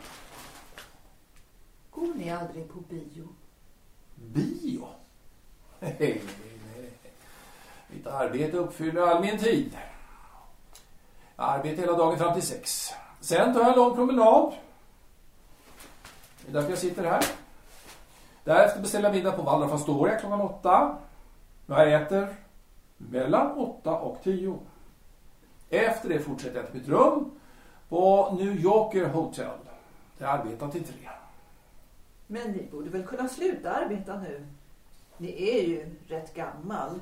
Går 1.90 2.14
ni 2.14 2.30
aldrig 2.30 2.68
på 2.72 2.80
bio? 2.80 3.28
Bio? 4.14 4.88
Nej, 5.80 5.96
nej, 5.98 6.22
nej. 6.76 6.90
Mitt 7.88 8.06
arbete 8.06 8.56
uppfyller 8.56 9.02
all 9.02 9.20
min 9.20 9.38
tid. 9.38 9.78
Jag 11.36 11.48
arbetar 11.48 11.82
hela 11.82 11.96
dagen 11.96 12.18
fram 12.18 12.34
till 12.34 12.46
sex. 12.46 12.90
Sen 13.20 13.54
tar 13.54 13.60
jag 13.60 13.68
en 13.68 13.76
lång 13.76 13.94
promenad. 13.94 14.52
Det 16.42 16.48
är 16.48 16.52
därför 16.52 16.70
jag 16.70 16.78
sitter 16.78 17.04
här. 17.04 17.24
Därefter 18.44 18.80
beställer 18.80 19.08
jag 19.08 19.16
middag 19.16 19.32
på 19.32 19.42
Waldorf 19.42 19.72
Astoria 19.72 20.18
klockan 20.18 20.40
åtta. 20.40 20.96
Jag 21.66 21.92
äter 22.02 22.36
mellan 22.96 23.58
åtta 23.58 23.98
och 23.98 24.22
tio. 24.22 24.58
Efter 25.70 26.08
det 26.08 26.20
fortsätter 26.20 26.56
jag 26.56 26.66
till 26.70 26.80
mitt 26.80 26.88
rum 26.88 27.30
på 27.88 28.34
New 28.40 28.60
Yorker 28.60 29.08
Hotel. 29.08 29.58
Där 30.18 30.26
jag 30.26 30.40
arbetar 30.40 30.68
till 30.68 30.84
tre. 30.84 31.08
Men 32.26 32.52
ni 32.52 32.68
borde 32.72 32.90
väl 32.90 33.06
kunna 33.06 33.28
sluta 33.28 33.72
arbeta 33.72 34.18
nu? 34.18 34.46
Ni 35.16 35.48
är 35.50 35.62
ju 35.62 35.96
rätt 36.08 36.34
gammal. 36.34 37.00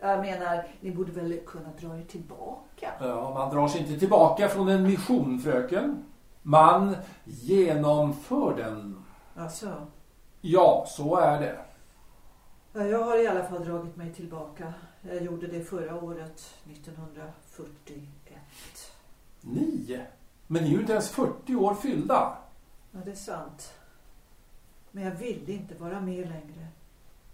Jag 0.00 0.20
menar, 0.20 0.66
ni 0.80 0.90
borde 0.90 1.12
väl 1.12 1.40
kunna 1.46 1.68
dra 1.80 1.98
er 1.98 2.02
tillbaka? 2.04 2.92
Ja, 3.00 3.30
man 3.34 3.54
drar 3.54 3.68
sig 3.68 3.80
inte 3.80 3.98
tillbaka 3.98 4.48
från 4.48 4.68
en 4.68 4.82
mission, 4.82 5.38
fröken. 5.38 6.04
Man 6.42 6.96
genomför 7.24 8.56
den. 8.56 9.04
Alltså, 9.36 9.86
Ja, 10.40 10.84
så 10.88 11.16
är 11.16 11.40
det. 11.40 11.58
ja, 12.72 12.84
jag 12.84 13.04
har 13.04 13.24
i 13.24 13.26
alla 13.26 13.44
fall 13.44 13.64
dragit 13.64 13.96
mig 13.96 14.12
tillbaka. 14.12 14.74
Jag 15.02 15.22
gjorde 15.22 15.46
det 15.46 15.64
förra 15.64 16.04
året, 16.04 16.54
1941. 16.64 18.38
Ni? 19.40 20.00
Men 20.46 20.62
ni 20.62 20.68
är 20.68 20.72
ju 20.74 20.80
inte 20.80 20.92
ens 20.92 21.10
40 21.10 21.54
år 21.56 21.74
fyllda. 21.74 22.36
Ja, 22.92 22.98
det 23.04 23.10
är 23.10 23.14
sant. 23.14 23.72
Men 24.90 25.04
jag 25.04 25.14
ville 25.14 25.52
inte 25.52 25.74
vara 25.74 26.00
med 26.00 26.28
längre. 26.28 26.66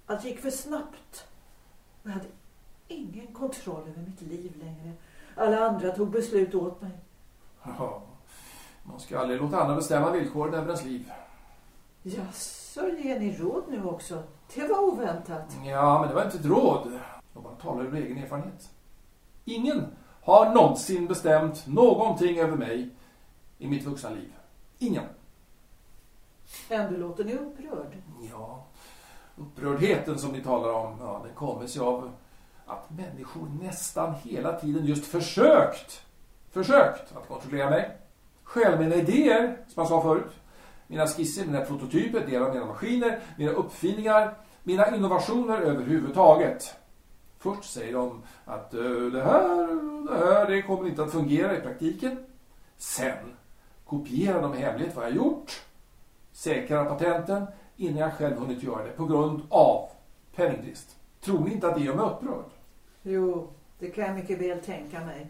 Allt 0.06 0.24
gick 0.24 0.40
för 0.40 0.50
snabbt. 0.50 1.26
Jag 2.02 2.10
hade 2.10 2.26
ingen 2.88 3.26
kontroll 3.26 3.88
över 3.88 4.02
mitt 4.02 4.20
liv 4.20 4.56
längre. 4.56 4.92
Alla 5.36 5.68
andra 5.68 5.90
tog 5.90 6.10
beslut 6.10 6.54
åt 6.54 6.82
mig. 6.82 6.90
Ja, 7.62 8.02
man 8.82 9.00
ska 9.00 9.18
aldrig 9.18 9.40
låta 9.40 9.60
andra 9.60 9.76
bestämma 9.76 10.10
villkoren 10.10 10.54
över 10.54 10.66
ens 10.66 10.84
liv. 10.84 11.12
Jaså, 12.02 12.88
ger 12.88 13.20
ni 13.20 13.36
råd 13.36 13.64
nu 13.68 13.84
också? 13.84 14.22
Det 14.54 14.66
var 14.66 14.78
oväntat. 14.78 15.56
Ja, 15.64 15.98
men 16.00 16.08
det 16.08 16.14
var 16.14 16.24
inte 16.24 16.38
ett 16.38 16.44
råd. 16.44 17.00
Jag 17.34 17.42
bara 17.42 17.54
talar 17.54 17.84
ur 17.84 17.94
egen 17.94 18.18
erfarenhet. 18.18 18.70
Ingen 19.44 19.86
har 20.22 20.54
någonsin 20.54 21.06
bestämt 21.06 21.66
någonting 21.66 22.38
över 22.38 22.56
mig 22.56 22.90
i 23.58 23.68
mitt 23.68 23.84
vuxna 23.84 24.10
liv. 24.10 24.32
Ingen. 24.78 25.04
Ändå 26.68 26.98
låter 26.98 27.24
ni 27.24 27.34
upprörd. 27.34 27.96
Ja, 28.30 28.64
upprördheten 29.36 30.18
som 30.18 30.32
ni 30.32 30.42
talar 30.42 30.72
om, 30.72 30.96
ja, 31.00 31.20
den 31.24 31.34
kommer 31.34 31.66
sig 31.66 31.82
av 31.82 32.12
att 32.66 32.90
människor 32.90 33.48
nästan 33.62 34.14
hela 34.14 34.52
tiden 34.52 34.86
just 34.86 35.06
försökt, 35.06 36.02
försökt 36.50 37.16
att 37.16 37.28
kontrollera 37.28 37.70
mig. 37.70 37.96
Själv 38.44 38.80
mina 38.80 38.94
idéer, 38.94 39.56
som 39.68 39.80
jag 39.80 39.88
sa 39.88 40.02
förut. 40.02 40.32
Mina 40.86 41.06
skisser, 41.06 41.46
mina 41.46 41.60
prototyper, 41.60 42.26
delar 42.26 42.46
av 42.46 42.54
mina 42.54 42.66
maskiner, 42.66 43.20
mina 43.36 43.50
uppfinningar, 43.50 44.34
mina 44.62 44.96
innovationer 44.96 45.60
överhuvudtaget. 45.60 46.74
Först 47.38 47.72
säger 47.72 47.92
de 47.92 48.22
att 48.44 48.74
eh, 48.74 48.80
det 48.82 49.22
här, 49.22 49.68
det 50.08 50.26
här, 50.26 50.50
det 50.50 50.62
kommer 50.62 50.88
inte 50.88 51.02
att 51.02 51.12
fungera 51.12 51.56
i 51.56 51.60
praktiken. 51.60 52.24
Sen 52.76 53.36
kopierar 53.84 54.42
de 54.42 54.54
i 54.54 54.58
hemlighet 54.58 54.96
vad 54.96 55.04
jag 55.04 55.14
gjort 55.14 55.62
säkrar 56.32 56.84
patenten 56.84 57.46
innan 57.76 57.98
jag 57.98 58.14
själv 58.14 58.38
hunnit 58.38 58.62
göra 58.62 58.84
det 58.84 58.90
på 58.90 59.04
grund 59.04 59.42
av 59.48 59.88
penningbrist. 60.34 60.96
Tror 61.20 61.40
ni 61.40 61.52
inte 61.52 61.68
att 61.68 61.74
det 61.74 61.84
gör 61.84 61.94
mig 61.94 62.04
upprörd? 62.04 62.44
Jo, 63.08 63.52
det 63.78 63.90
kan 63.90 64.04
jag 64.04 64.14
mycket 64.14 64.38
väl 64.40 64.60
tänka 64.60 65.04
mig. 65.04 65.26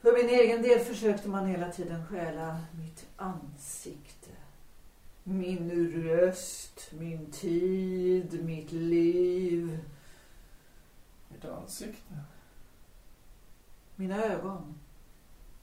För 0.00 0.12
min 0.12 0.28
egen 0.28 0.62
del 0.62 0.78
försökte 0.78 1.28
man 1.28 1.46
hela 1.46 1.72
tiden 1.72 2.06
stjäla 2.06 2.60
mitt 2.78 3.06
ansikte. 3.16 4.30
Min 5.22 5.70
röst, 6.02 6.92
min 6.92 7.30
tid, 7.30 8.44
mitt 8.44 8.72
liv, 8.72 9.78
Mitt 11.28 11.44
ansikte? 11.44 12.14
mina 13.96 14.24
ögon, 14.24 14.74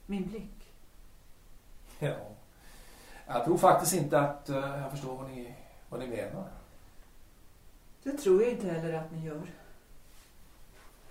min 0.06 0.28
blick. 0.28 0.74
Ja. 1.98 2.16
Jag 3.26 3.44
tror 3.44 3.58
faktiskt 3.58 3.94
inte 3.94 4.20
att 4.20 4.50
uh, 4.50 4.56
jag 4.56 4.90
förstår 4.90 5.16
vad 5.16 5.30
ni, 5.30 5.54
vad 5.88 6.00
ni 6.00 6.06
menar. 6.06 6.61
Det 8.02 8.12
tror 8.12 8.42
jag 8.42 8.52
inte 8.52 8.68
heller 8.68 8.92
att 8.92 9.12
ni 9.12 9.26
gör. 9.26 9.46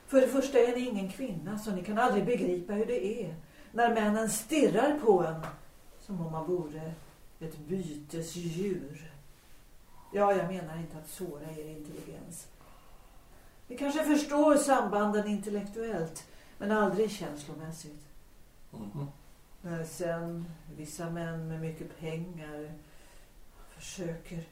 För 0.08 0.22
det 0.22 0.28
första 0.28 0.60
är 0.60 0.76
ni 0.76 0.80
ingen 0.80 1.12
kvinna 1.12 1.60
så 1.60 1.72
ni 1.72 1.84
kan 1.84 1.98
aldrig 1.98 2.26
begripa 2.26 2.74
hur 2.74 2.86
det 2.86 3.24
är 3.24 3.36
när 3.72 3.94
männen 3.94 4.30
stirrar 4.30 5.00
på 5.00 5.24
en 5.24 5.46
som 6.00 6.26
om 6.26 6.32
man 6.32 6.48
vore 6.48 6.94
ett 7.40 7.58
bytesdjur. 7.58 9.12
Ja, 10.14 10.34
jag 10.34 10.48
menar 10.48 10.78
inte 10.78 10.98
att 10.98 11.10
såra 11.10 11.52
er 11.52 11.70
intelligens. 11.70 12.48
Ni 13.68 13.78
kanske 13.78 14.04
förstår 14.04 14.56
sambanden 14.56 15.28
intellektuellt 15.28 16.28
men 16.58 16.72
aldrig 16.72 17.12
känslomässigt. 17.12 18.06
Mhm. 18.72 19.08
Men 19.62 19.88
sen 19.88 20.46
vissa 20.76 21.10
män 21.10 21.48
med 21.48 21.62
mycket 21.62 22.00
pengar 22.00 22.74
försöker 23.70 24.44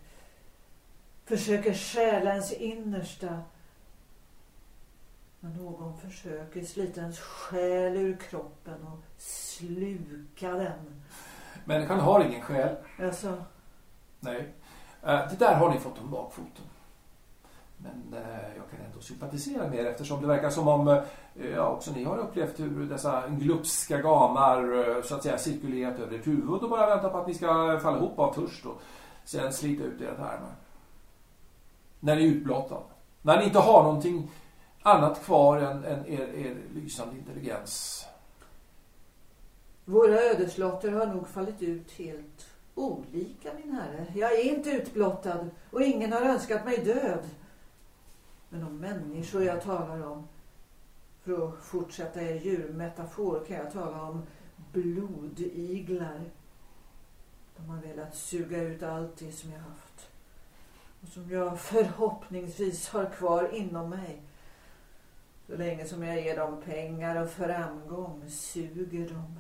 försöker 1.29 1.73
stjäla 1.73 2.31
ens 2.31 2.53
innersta. 2.53 3.39
När 5.39 5.49
någon 5.49 5.97
försöker 5.97 6.63
slita 6.63 7.01
ens 7.01 7.19
själ 7.19 7.95
ur 7.97 8.17
kroppen 8.17 8.87
och 8.87 8.99
sluka 9.17 10.51
den. 10.51 11.01
Människan 11.65 11.99
har 11.99 12.23
ingen 12.25 12.41
själ. 12.41 12.75
Alltså, 12.99 13.43
Nej. 14.19 14.53
Eh, 15.03 15.19
Det 15.29 15.35
där 15.39 15.55
har 15.55 15.69
ni 15.69 15.79
fått 15.79 15.99
om 15.99 16.11
bakfoten. 16.11 16.65
Men 17.77 18.13
eh, 18.23 18.29
jag 18.57 18.69
kan 18.71 18.85
ändå 18.85 19.01
sympatisera 19.01 19.67
med 19.67 19.79
er 19.79 19.85
eftersom 19.85 20.21
det 20.21 20.27
verkar 20.27 20.49
som 20.49 20.67
om 20.67 20.87
eh, 20.87 21.03
ja, 21.55 21.67
också 21.67 21.91
ni 21.91 22.03
har 22.03 22.17
upplevt 22.17 22.59
hur 22.59 22.85
dessa 22.89 23.27
glupska 23.27 23.97
gamar 23.97 25.01
så 25.01 25.15
att 25.15 25.23
säga 25.23 25.37
cirkulerat 25.37 25.99
över 25.99 26.15
ert 26.17 26.27
huvud 26.27 26.63
och 26.63 26.69
bara 26.69 26.95
väntar 26.95 27.09
på 27.09 27.17
att 27.17 27.27
ni 27.27 27.33
ska 27.33 27.79
falla 27.83 27.97
ihop 27.97 28.19
av 28.19 28.33
törst 28.33 28.65
och 28.65 28.81
sen 29.23 29.53
slita 29.53 29.83
ut 29.83 30.01
era 30.01 30.15
tarmar. 30.15 30.55
När 31.99 32.15
ni 32.15 32.23
är 32.23 32.27
utblottad. 32.27 32.83
När 33.21 33.39
ni 33.39 33.45
inte 33.45 33.59
har 33.59 33.83
någonting 33.83 34.31
annat 34.81 35.23
kvar 35.23 35.57
än, 35.57 35.83
än 35.83 36.07
er, 36.07 36.27
er 36.27 36.57
lysande 36.73 37.17
intelligens. 37.17 38.05
våra 39.85 40.21
ödeslotter 40.21 40.91
har 40.91 41.05
nog 41.05 41.27
fallit 41.27 41.61
ut 41.61 41.91
helt 41.91 42.47
olika 42.75 43.53
min 43.53 43.71
herre. 43.71 44.07
Jag 44.15 44.33
är 44.33 44.43
inte 44.43 44.69
utblottad 44.69 45.49
och 45.71 45.81
ingen 45.81 46.13
har 46.13 46.21
önskat 46.21 46.65
mig 46.65 46.77
död. 46.77 47.29
Men 48.49 48.61
de 48.61 48.77
människor 48.77 49.43
jag 49.43 49.63
talar 49.63 50.07
om, 50.07 50.27
för 51.23 51.47
att 51.47 51.63
fortsätta 51.63 52.21
er 52.21 52.35
djurmetafor 52.35 53.45
kan 53.47 53.57
jag 53.57 53.73
tala 53.73 54.01
om 54.03 54.23
blodiglar. 54.73 56.21
De 57.57 57.69
har 57.69 57.77
velat 57.77 58.15
suga 58.15 58.61
ut 58.61 58.83
allt 58.83 59.17
det 59.17 59.31
som 59.31 59.51
jag 59.51 59.59
haft. 59.59 59.88
Och 61.01 61.07
som 61.07 61.31
jag 61.31 61.59
förhoppningsvis 61.59 62.89
har 62.89 63.05
kvar 63.05 63.55
inom 63.55 63.89
mig. 63.89 64.21
Så 65.47 65.55
länge 65.55 65.85
som 65.85 66.03
jag 66.03 66.21
ger 66.21 66.37
dem 66.37 66.61
pengar 66.61 67.23
och 67.23 67.29
framgång 67.29 68.29
suger 68.29 69.09
de. 69.09 69.39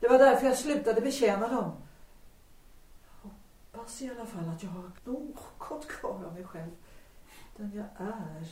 Det 0.00 0.08
var 0.08 0.18
därför 0.18 0.46
jag 0.46 0.58
slutade 0.58 1.00
betjäna 1.00 1.48
dem. 1.48 1.72
Jag 3.22 3.30
hoppas 3.72 4.02
i 4.02 4.10
alla 4.10 4.26
fall 4.26 4.48
att 4.48 4.62
jag 4.62 4.70
har 4.70 4.90
något 5.04 5.88
kvar 5.88 6.24
av 6.26 6.34
mig 6.34 6.44
själv. 6.44 6.70
Den 7.56 7.72
jag 7.74 8.06
är. 8.06 8.46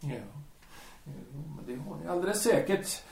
Ja, 0.00 0.22
men 1.56 1.64
det 1.66 1.76
har 1.76 1.96
ni 1.96 2.06
alldeles 2.06 2.42
säkert. 2.42 3.02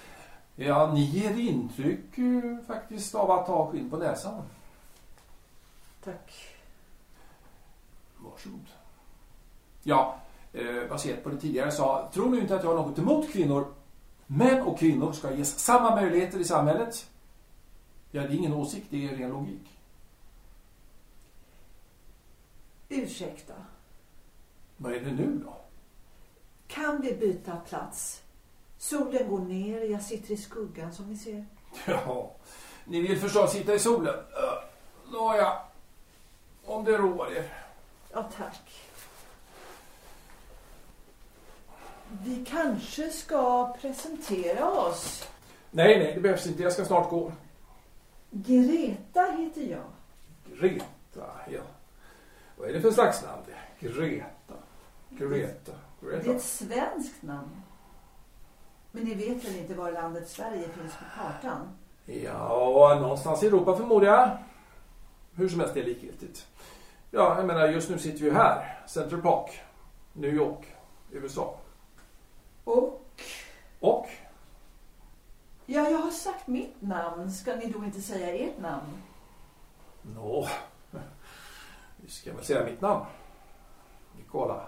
Ja, 0.57 0.93
ni 0.95 1.01
ger 1.01 1.39
intryck 1.39 2.19
eh, 2.19 2.67
faktiskt 2.67 3.15
av 3.15 3.31
att 3.31 3.47
ha 3.47 3.71
skinn 3.71 3.91
på 3.91 3.97
näsan. 3.97 4.43
Tack. 6.05 6.57
Varsågod. 8.31 8.67
Ja, 9.83 10.21
eh, 10.53 10.89
baserat 10.89 11.25
på 11.25 11.29
det 11.29 11.41
tidigare 11.41 11.71
sa, 11.71 12.11
tror 12.13 12.31
nu 12.31 12.41
inte 12.41 12.57
att 12.57 12.65
jag 12.65 12.71
har 12.71 12.87
något 12.87 12.99
emot 12.99 13.33
kvinnor. 13.33 13.75
Män 14.27 14.63
och 14.63 14.79
kvinnor 14.79 15.13
ska 15.13 15.33
ges 15.33 15.59
samma 15.59 15.95
möjligheter 15.95 16.39
i 16.39 16.45
samhället. 16.45 17.11
Ja, 18.11 18.23
det 18.23 18.29
är 18.29 18.37
ingen 18.37 18.53
åsikt, 18.53 18.87
det 18.91 19.09
är 19.09 19.17
ren 19.17 19.31
logik. 19.31 19.79
Ursäkta. 22.89 23.55
Vad 24.77 24.93
är 24.93 25.01
det 25.01 25.13
nu 25.13 25.41
då? 25.45 25.57
Kan 26.67 27.01
vi 27.01 27.13
byta 27.13 27.57
plats? 27.57 28.23
Solen 28.79 29.29
går 29.29 29.39
ner, 29.39 29.81
jag 29.81 30.03
sitter 30.03 30.35
i 30.35 30.37
skuggan 30.37 30.93
som 30.93 31.07
ni 31.11 31.17
ser. 31.17 31.47
Ja, 31.87 32.31
ni 32.85 33.01
vill 33.01 33.19
förstås 33.19 33.53
sitta 33.53 33.75
i 33.75 33.79
solen. 33.79 34.15
Nåja, 35.13 35.53
om 36.65 36.85
det 36.85 36.99
roar 36.99 37.33
er. 37.33 37.60
Ja, 38.13 38.23
tack. 38.37 38.71
Vi 42.25 42.45
kanske 42.45 43.11
ska 43.11 43.73
presentera 43.81 44.71
oss. 44.71 45.29
Nej, 45.71 45.99
nej, 45.99 46.15
det 46.15 46.21
behövs 46.21 46.47
inte. 46.47 46.63
Jag 46.63 46.73
ska 46.73 46.85
snart 46.85 47.11
gå. 47.11 47.33
Greta 48.31 49.23
heter 49.23 49.63
jag. 49.63 49.85
Greta, 50.59 51.31
ja. 51.51 51.61
Vad 52.57 52.69
är 52.69 52.73
det 52.73 52.81
för 52.81 52.91
slags 52.91 53.23
namn? 53.23 53.43
det? 53.47 53.89
Greta. 53.89 54.55
Greta. 55.11 55.73
Det 56.01 56.07
är 56.07 56.11
Greta. 56.11 56.33
ett 56.33 56.43
svenskt 56.43 57.23
namn. 57.23 57.63
Men 58.91 59.05
ni 59.05 59.15
vet 59.15 59.45
väl 59.45 59.57
inte 59.57 59.75
var 59.75 59.93
landet 59.93 60.29
Sverige 60.29 60.69
finns 60.69 60.93
på 60.93 61.05
kartan? 61.17 61.69
Ja, 62.07 62.99
någonstans 63.01 63.43
i 63.43 63.47
Europa 63.47 63.77
förmodar 63.77 64.07
jag. 64.07 64.39
Hur 65.35 65.49
som 65.49 65.61
helst, 65.61 65.75
det 65.75 65.81
är 65.81 65.85
likgiltigt. 65.85 66.47
Ja, 67.11 67.37
jag 67.37 67.47
menar, 67.47 67.69
just 67.69 67.91
nu 67.91 67.99
sitter 67.99 68.19
vi 68.19 68.25
ju 68.25 68.33
här. 68.33 68.83
Central 68.87 69.23
Park. 69.23 69.61
New 70.13 70.35
York. 70.35 70.67
USA. 71.11 71.55
Och? 72.65 73.01
Och? 73.81 74.07
Ja, 75.67 75.91
jag 75.91 75.99
har 75.99 76.11
sagt 76.11 76.47
mitt 76.47 76.83
namn. 76.83 77.31
Ska 77.31 77.57
ni 77.57 77.67
då 77.67 77.85
inte 77.85 78.01
säga 78.01 78.35
ert 78.35 78.59
namn? 78.59 79.03
Nå, 80.03 80.49
vi 81.97 82.11
ska 82.11 82.33
väl 82.35 82.45
säga 82.45 82.65
mitt 82.65 82.81
namn. 82.81 83.05
Nicola. 84.17 84.67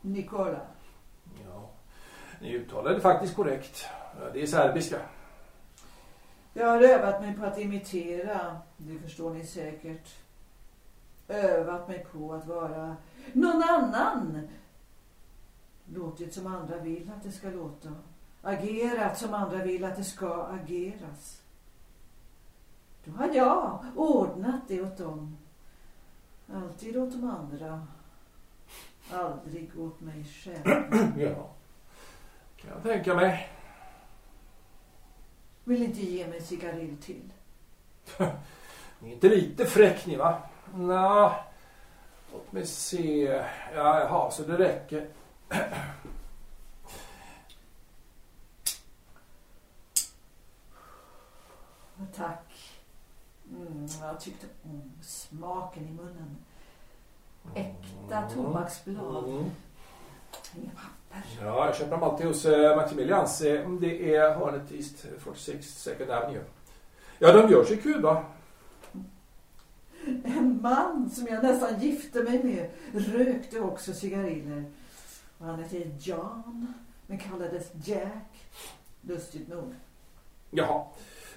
Nikola. 0.00 0.60
Ja, 1.44 1.70
ni 2.40 2.52
uttalade 2.52 2.94
det 2.94 3.00
faktiskt 3.00 3.36
korrekt. 3.36 3.86
Det 4.32 4.42
är 4.42 4.46
serbiska. 4.46 5.00
Jag 6.52 6.66
har 6.66 6.80
övat 6.82 7.20
mig 7.22 7.34
på 7.34 7.44
att 7.44 7.58
imitera. 7.58 8.60
Det 8.76 8.98
förstår 8.98 9.34
ni 9.34 9.46
säkert. 9.46 10.14
Övat 11.30 11.88
mig 11.88 12.06
på 12.12 12.34
att 12.34 12.46
vara 12.46 12.96
någon 13.32 13.62
annan. 13.62 14.48
Låtit 15.94 16.34
som 16.34 16.46
andra 16.46 16.78
vill 16.78 17.10
att 17.16 17.22
det 17.22 17.32
ska 17.32 17.50
låta. 17.50 17.94
Agerat 18.42 19.18
som 19.18 19.34
andra 19.34 19.64
vill 19.64 19.84
att 19.84 19.96
det 19.96 20.04
ska 20.04 20.42
ageras. 20.44 21.42
Då 23.04 23.12
har 23.12 23.28
jag 23.34 23.84
ordnat 23.96 24.60
det 24.68 24.82
åt 24.82 24.98
dem. 24.98 25.36
Alltid 26.54 26.96
åt 26.96 27.12
de 27.12 27.30
andra. 27.30 27.86
Aldrig 29.12 29.78
åt 29.78 30.00
mig 30.00 30.24
själv. 30.24 30.62
Ja, 31.18 31.50
kan 32.56 32.70
jag 32.70 32.82
tänka 32.82 33.14
mig. 33.14 33.48
Vill 35.64 35.82
inte 35.82 36.00
ge 36.00 36.26
mig 36.26 36.40
cigarill 36.40 36.96
till. 36.96 37.32
Ni 38.98 39.10
är 39.10 39.14
inte 39.14 39.28
lite 39.28 39.66
fräck 39.66 40.06
ni 40.06 40.16
va? 40.16 40.42
Nå, 40.74 41.32
låt 42.32 42.52
mig 42.52 42.66
se. 42.66 43.22
Ja, 43.74 44.00
jaha, 44.00 44.30
så 44.30 44.42
det 44.42 44.58
räcker. 44.58 45.06
Tack. 52.16 52.80
Mm, 53.50 53.86
jag 54.02 54.20
tyckte 54.20 54.46
om 54.62 54.92
smaken 55.02 55.88
i 55.88 55.92
munnen. 55.92 56.36
Äkta 57.54 58.30
tobaksblad. 58.34 59.24
Mm. 59.24 59.44
Inga 60.56 60.70
papper. 60.70 61.24
Ja, 61.42 61.66
jag 61.66 61.76
köper 61.76 61.90
dem 61.90 62.02
alltid 62.02 62.26
hos 62.26 62.44
eh, 62.44 62.76
Maximilians. 62.76 63.40
Eh, 63.40 63.70
Det 63.70 64.14
är 64.14 64.34
hörnet 64.34 64.72
East 64.72 65.06
46 65.18 65.66
Second 65.66 66.10
Avenue. 66.10 66.44
Ja, 67.18 67.32
de 67.32 67.50
görs 67.52 67.70
i 67.70 67.76
Kuba. 67.76 68.24
En 70.06 70.58
man 70.62 71.10
som 71.10 71.26
jag 71.26 71.42
nästan 71.42 71.80
gifte 71.80 72.22
mig 72.22 72.44
med 72.44 72.70
rökte 73.14 73.60
också 73.60 73.92
cigariller. 73.92 74.64
Och 75.38 75.46
han 75.46 75.62
hette 75.62 75.90
John, 76.00 76.74
men 77.06 77.18
kallades 77.18 77.70
Jack. 77.84 78.48
Lustigt 79.00 79.48
nog. 79.48 79.74
Jaha. 80.50 80.82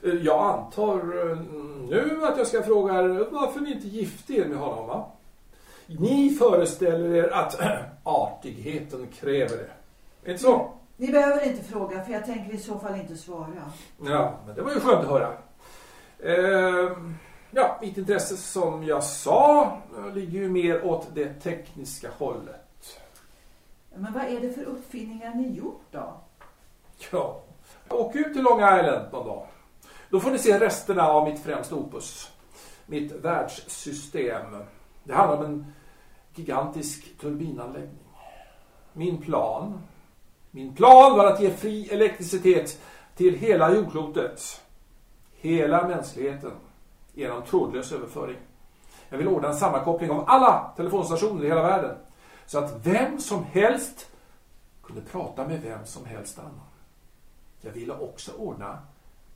Eh, 0.03 0.13
Jag 0.13 0.53
antar 0.53 1.29
eh, 1.31 1.37
nu 1.89 2.25
att 2.25 2.37
jag 2.37 2.47
ska 2.47 2.63
fråga 2.63 2.93
er 2.93 3.27
varför 3.31 3.59
ni 3.59 3.71
inte 3.73 3.87
gifte 3.87 4.33
er 4.33 4.45
med 4.47 4.57
honom 4.57 4.87
va? 4.87 5.05
Ni 5.87 6.29
föreställer 6.29 7.15
er 7.15 7.29
att 7.33 7.59
artigheten 8.03 9.07
kräver 9.07 9.57
det. 9.57 10.31
Inte 10.31 10.43
så? 10.43 10.71
Ni 10.97 11.11
behöver 11.11 11.47
inte 11.47 11.63
fråga 11.63 12.03
för 12.03 12.13
jag 12.13 12.25
tänker 12.25 12.53
i 12.53 12.57
så 12.57 12.79
fall 12.79 12.95
inte 12.99 13.17
svara. 13.17 13.71
Ja, 14.05 14.39
men 14.45 14.55
det 14.55 14.61
var 14.61 14.71
ju 14.73 14.79
skönt 14.79 14.99
att 15.05 15.09
höra. 15.09 15.33
Eh, 16.19 16.91
ja, 17.55 17.77
mitt 17.81 17.97
intresse 17.97 18.37
som 18.37 18.83
jag 18.83 19.03
sa 19.03 19.77
ligger 20.13 20.39
ju 20.39 20.49
mer 20.49 20.85
åt 20.85 21.07
det 21.15 21.33
tekniska 21.33 22.09
hållet. 22.17 22.99
Men 23.95 24.13
vad 24.13 24.23
är 24.23 24.39
det 24.39 24.53
för 24.53 24.63
uppfinningar 24.63 25.35
ni 25.35 25.51
gjort 25.51 25.85
då? 25.91 26.13
Ja, 27.11 27.41
åk 27.89 28.15
ut 28.15 28.33
till 28.33 28.43
Long 28.43 28.59
Island 28.59 29.11
någon 29.11 29.27
dag. 29.27 29.47
Då 30.09 30.19
får 30.19 30.31
ni 30.31 30.39
se 30.39 30.59
resterna 30.59 31.07
av 31.07 31.29
mitt 31.29 31.39
främsta 31.39 31.75
opus. 31.75 32.31
Mitt 32.85 33.11
världssystem. 33.11 34.63
Det 35.03 35.13
handlar 35.13 35.37
om 35.37 35.45
en 35.45 35.73
gigantisk 36.35 37.17
turbinanläggning. 37.17 38.07
Min 38.93 39.21
plan. 39.21 39.81
Min 40.51 40.75
plan 40.75 41.17
var 41.17 41.25
att 41.25 41.41
ge 41.41 41.49
fri 41.49 41.89
elektricitet 41.91 42.81
till 43.15 43.35
hela 43.35 43.73
jordklotet. 43.75 44.61
Hela 45.31 45.87
mänskligheten. 45.87 46.51
Genom 47.13 47.43
trådlös 47.43 47.91
överföring. 47.91 48.37
Jag 49.09 49.17
vill 49.17 49.27
ordna 49.27 49.47
en 49.47 49.55
sammankoppling 49.55 50.11
av 50.11 50.23
alla 50.27 50.73
telefonstationer 50.75 51.43
i 51.43 51.47
hela 51.47 51.61
världen. 51.61 51.97
Så 52.45 52.59
att 52.59 52.85
vem 52.85 53.19
som 53.19 53.43
helst 53.43 54.09
kunde 54.83 55.01
prata 55.01 55.47
med 55.47 55.61
vem 55.61 55.85
som 55.85 56.05
helst 56.05 56.39
annan. 56.39 56.67
Jag 57.61 57.71
ville 57.71 57.93
också 57.93 58.31
ordna 58.37 58.77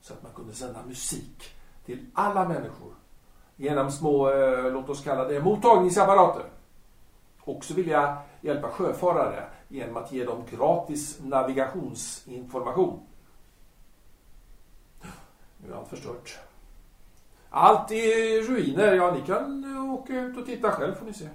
så 0.02 0.14
att 0.14 0.24
man 0.24 0.32
kunde 0.36 0.54
sända 0.54 0.80
musik 0.88 1.56
till 1.86 2.06
alla 2.14 2.48
människor 2.48 2.94
genom 3.56 3.92
små, 3.92 4.30
eh, 4.30 4.72
låt 4.72 4.90
oss 4.90 5.04
kalla 5.04 5.24
det, 5.24 5.40
mottagningsapparater. 5.40 6.44
Och 7.40 7.64
så 7.64 7.74
vill 7.74 7.88
jag 7.88 8.18
hjälpa 8.42 8.70
sjöfarare 8.70 9.50
genom 9.68 9.98
att 9.98 10.12
ge 10.12 10.26
dem 10.26 10.44
gratis 10.50 11.20
navigationsinformation. 11.24 13.00
Nu 15.58 15.72
är 15.72 15.78
allt 15.78 15.88
förstört. 15.88 16.40
Allt 17.60 17.92
i 17.92 18.42
ruiner. 18.42 18.94
Ja, 18.94 19.12
ni 19.12 19.22
kan 19.22 19.78
åka 19.90 20.20
ut 20.20 20.38
och 20.38 20.46
titta 20.46 20.72
själv 20.72 20.96
får 20.96 21.06
ni 21.06 21.14
se. 21.14 21.30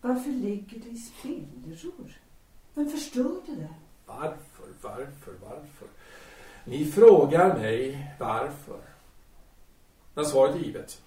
Varför 0.00 0.30
ligger 0.30 0.78
det 0.78 0.88
i 0.88 0.96
spillror? 0.96 2.20
Vem 2.74 2.88
förstörde 2.88 3.56
det? 3.56 3.68
Varför, 4.06 4.66
varför, 4.80 5.32
varför? 5.42 5.88
Ni 6.64 6.84
frågar 6.84 7.58
mig 7.58 8.12
varför. 8.20 8.80
Men 10.14 10.26
svaret 10.26 10.54
är 10.54 10.58
givet. 10.58 11.02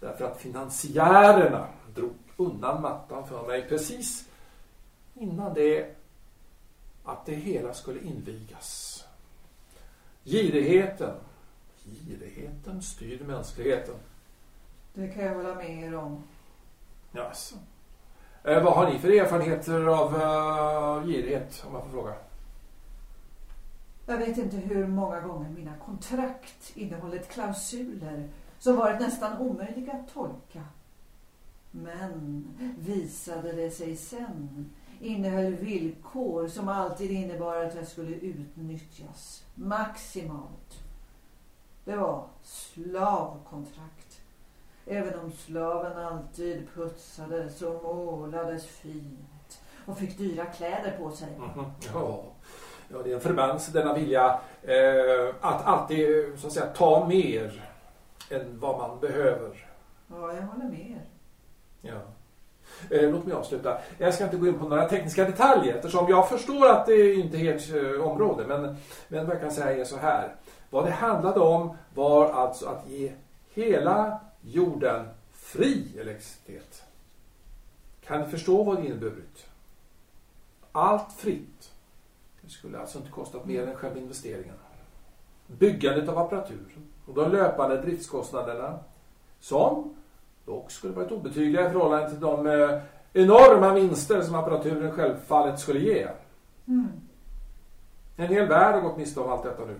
Därför 0.00 0.24
att 0.24 0.40
finansiärerna 0.40 1.68
drog 1.94 2.14
undan 2.36 2.82
mattan 2.82 3.28
för 3.28 3.46
mig 3.46 3.68
precis 3.68 4.28
innan 5.14 5.54
det 5.54 5.96
att 7.04 7.26
det 7.26 7.34
hela 7.34 7.74
skulle 7.74 8.00
invigas. 8.00 9.04
Girigheten, 10.24 11.14
girigheten 11.90 12.82
styr 12.82 13.24
mänskligheten. 13.24 13.94
Det 14.94 15.08
kan 15.08 15.24
jag 15.24 15.34
hålla 15.34 15.54
med 15.54 15.84
er 15.84 15.96
om. 15.96 16.22
Jaså. 17.12 17.56
Eh, 18.44 18.62
vad 18.64 18.72
har 18.72 18.90
ni 18.90 18.98
för 18.98 19.08
erfarenheter 19.08 19.86
av 19.86 20.14
uh, 20.14 21.06
girighet, 21.06 21.64
om 21.68 21.74
jag 21.74 21.82
får 21.82 21.90
fråga? 21.90 22.14
Jag 24.06 24.18
vet 24.18 24.38
inte 24.38 24.56
hur 24.56 24.86
många 24.86 25.20
gånger 25.20 25.50
mina 25.50 25.76
kontrakt 25.86 26.72
innehållit 26.74 27.28
klausuler 27.28 28.28
som 28.58 28.76
varit 28.76 29.00
nästan 29.00 29.38
omöjliga 29.38 29.92
att 29.92 30.14
tolka. 30.14 30.64
Men 31.70 32.48
visade 32.78 33.52
det 33.52 33.70
sig 33.70 33.96
sen 33.96 34.70
innehöll 35.00 35.54
villkor 35.54 36.48
som 36.48 36.68
alltid 36.68 37.10
innebar 37.10 37.56
att 37.56 37.74
jag 37.74 37.86
skulle 37.86 38.14
utnyttjas 38.14 39.44
maximalt. 39.54 40.82
Det 41.84 41.96
var 41.96 42.24
slavkontrakt. 42.42 44.20
Även 44.86 45.18
om 45.20 45.32
slaven 45.32 46.06
alltid 46.06 46.68
putsades 46.74 47.62
och 47.62 47.82
målades 47.82 48.66
fint 48.66 49.60
och 49.86 49.98
fick 49.98 50.18
dyra 50.18 50.44
kläder 50.44 50.98
på 50.98 51.10
sig. 51.10 51.28
Mm. 51.36 51.66
Ja. 51.94 52.22
ja, 52.88 52.98
det 53.04 53.10
är 53.10 53.14
en 53.14 53.20
förbannelse 53.20 53.72
denna 53.72 53.94
vilja 53.94 54.40
eh, 54.62 55.34
att 55.40 55.66
alltid 55.66 56.08
så 56.38 56.46
att 56.46 56.52
säga 56.52 56.66
ta 56.66 57.06
mer 57.08 57.70
än 58.30 58.60
vad 58.60 58.78
man 58.78 59.00
behöver. 59.00 59.66
Ja, 60.08 60.32
jag 60.34 60.42
håller 60.42 60.64
med 60.64 60.90
er. 60.90 61.04
Ja. 61.80 62.00
Eh, 62.90 63.10
låt 63.10 63.26
mig 63.26 63.36
avsluta. 63.36 63.78
Jag 63.98 64.14
ska 64.14 64.24
inte 64.24 64.36
gå 64.36 64.46
in 64.46 64.58
på 64.58 64.68
några 64.68 64.88
tekniska 64.88 65.24
detaljer 65.24 65.74
eftersom 65.74 66.08
jag 66.08 66.28
förstår 66.28 66.68
att 66.68 66.86
det 66.86 67.14
inte 67.14 67.36
är 67.38 67.54
ert 67.54 67.74
eh, 67.74 68.06
område. 68.06 68.46
Men, 68.46 68.76
men 69.08 69.26
vad 69.26 69.36
jag 69.36 69.42
kan 69.42 69.50
säga 69.50 69.80
är 69.80 69.84
så 69.84 69.96
här. 69.96 70.34
Vad 70.70 70.84
det 70.84 70.90
handlade 70.90 71.40
om 71.40 71.76
var 71.94 72.32
alltså 72.32 72.66
att 72.66 72.88
ge 72.88 73.12
hela 73.50 74.20
jorden 74.40 75.08
fri 75.32 75.98
elektricitet. 76.00 76.82
Kan 78.04 78.20
ni 78.20 78.26
förstå 78.26 78.62
vad 78.62 78.76
det 78.76 78.86
inneburit? 78.86 79.46
Allt 80.72 81.12
fritt. 81.12 81.72
Det 82.40 82.50
skulle 82.50 82.78
alltså 82.78 82.98
inte 82.98 83.10
kostat 83.10 83.46
mer 83.46 83.66
än 83.66 83.76
själva 83.76 83.98
investeringen. 83.98 84.54
Byggandet 85.46 86.08
av 86.08 86.18
apparaturen 86.18 86.88
och 87.06 87.14
de 87.14 87.32
löpande 87.32 87.82
driftskostnaderna 87.82 88.78
som 89.40 89.94
dock 90.44 90.70
skulle 90.70 90.92
varit 90.92 91.12
obetydliga 91.12 91.66
i 91.66 91.70
förhållande 91.70 92.10
till 92.10 92.20
de 92.20 92.46
eh, 92.46 92.80
enorma 93.12 93.74
vinster 93.74 94.22
som 94.22 94.34
apparaturen 94.34 94.92
självfallet 94.92 95.60
skulle 95.60 95.80
ge. 95.80 96.08
Mm. 96.66 96.88
En 98.16 98.28
hel 98.28 98.48
värld 98.48 98.74
har 98.74 98.80
gått 98.80 98.96
miste 98.96 99.20
om 99.20 99.30
allt 99.30 99.42
detta 99.42 99.64
nu. 99.64 99.76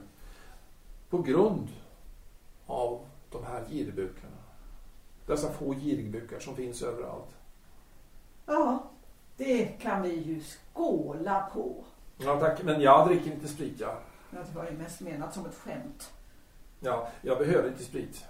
På 1.10 1.18
grund 1.18 1.68
av 2.66 3.06
de 3.30 3.44
här 3.44 3.64
girbukarna. 3.68 4.36
Dessa 5.26 5.52
få 5.52 5.74
girigbukar 5.74 6.38
som 6.38 6.56
finns 6.56 6.82
överallt. 6.82 7.36
Ja, 8.46 8.90
det 9.36 9.66
kan 9.66 10.02
vi 10.02 10.14
ju 10.14 10.42
skåla 10.42 11.50
på. 11.54 11.84
Ja 12.18 12.40
tack, 12.40 12.62
men 12.62 12.80
jag 12.80 13.08
dricker 13.08 13.32
inte 13.32 13.48
sprit 13.48 13.80
ja. 13.80 13.98
Ja, 14.30 14.38
det 14.38 14.56
var 14.56 14.70
ju 14.70 14.78
mest 14.78 15.00
menat 15.00 15.34
som 15.34 15.46
ett 15.46 15.54
skämt. 15.54 16.12
Ja, 16.80 17.08
jag 17.22 17.38
behöver 17.38 17.68
inte 17.68 17.84
sprit. 17.84 18.24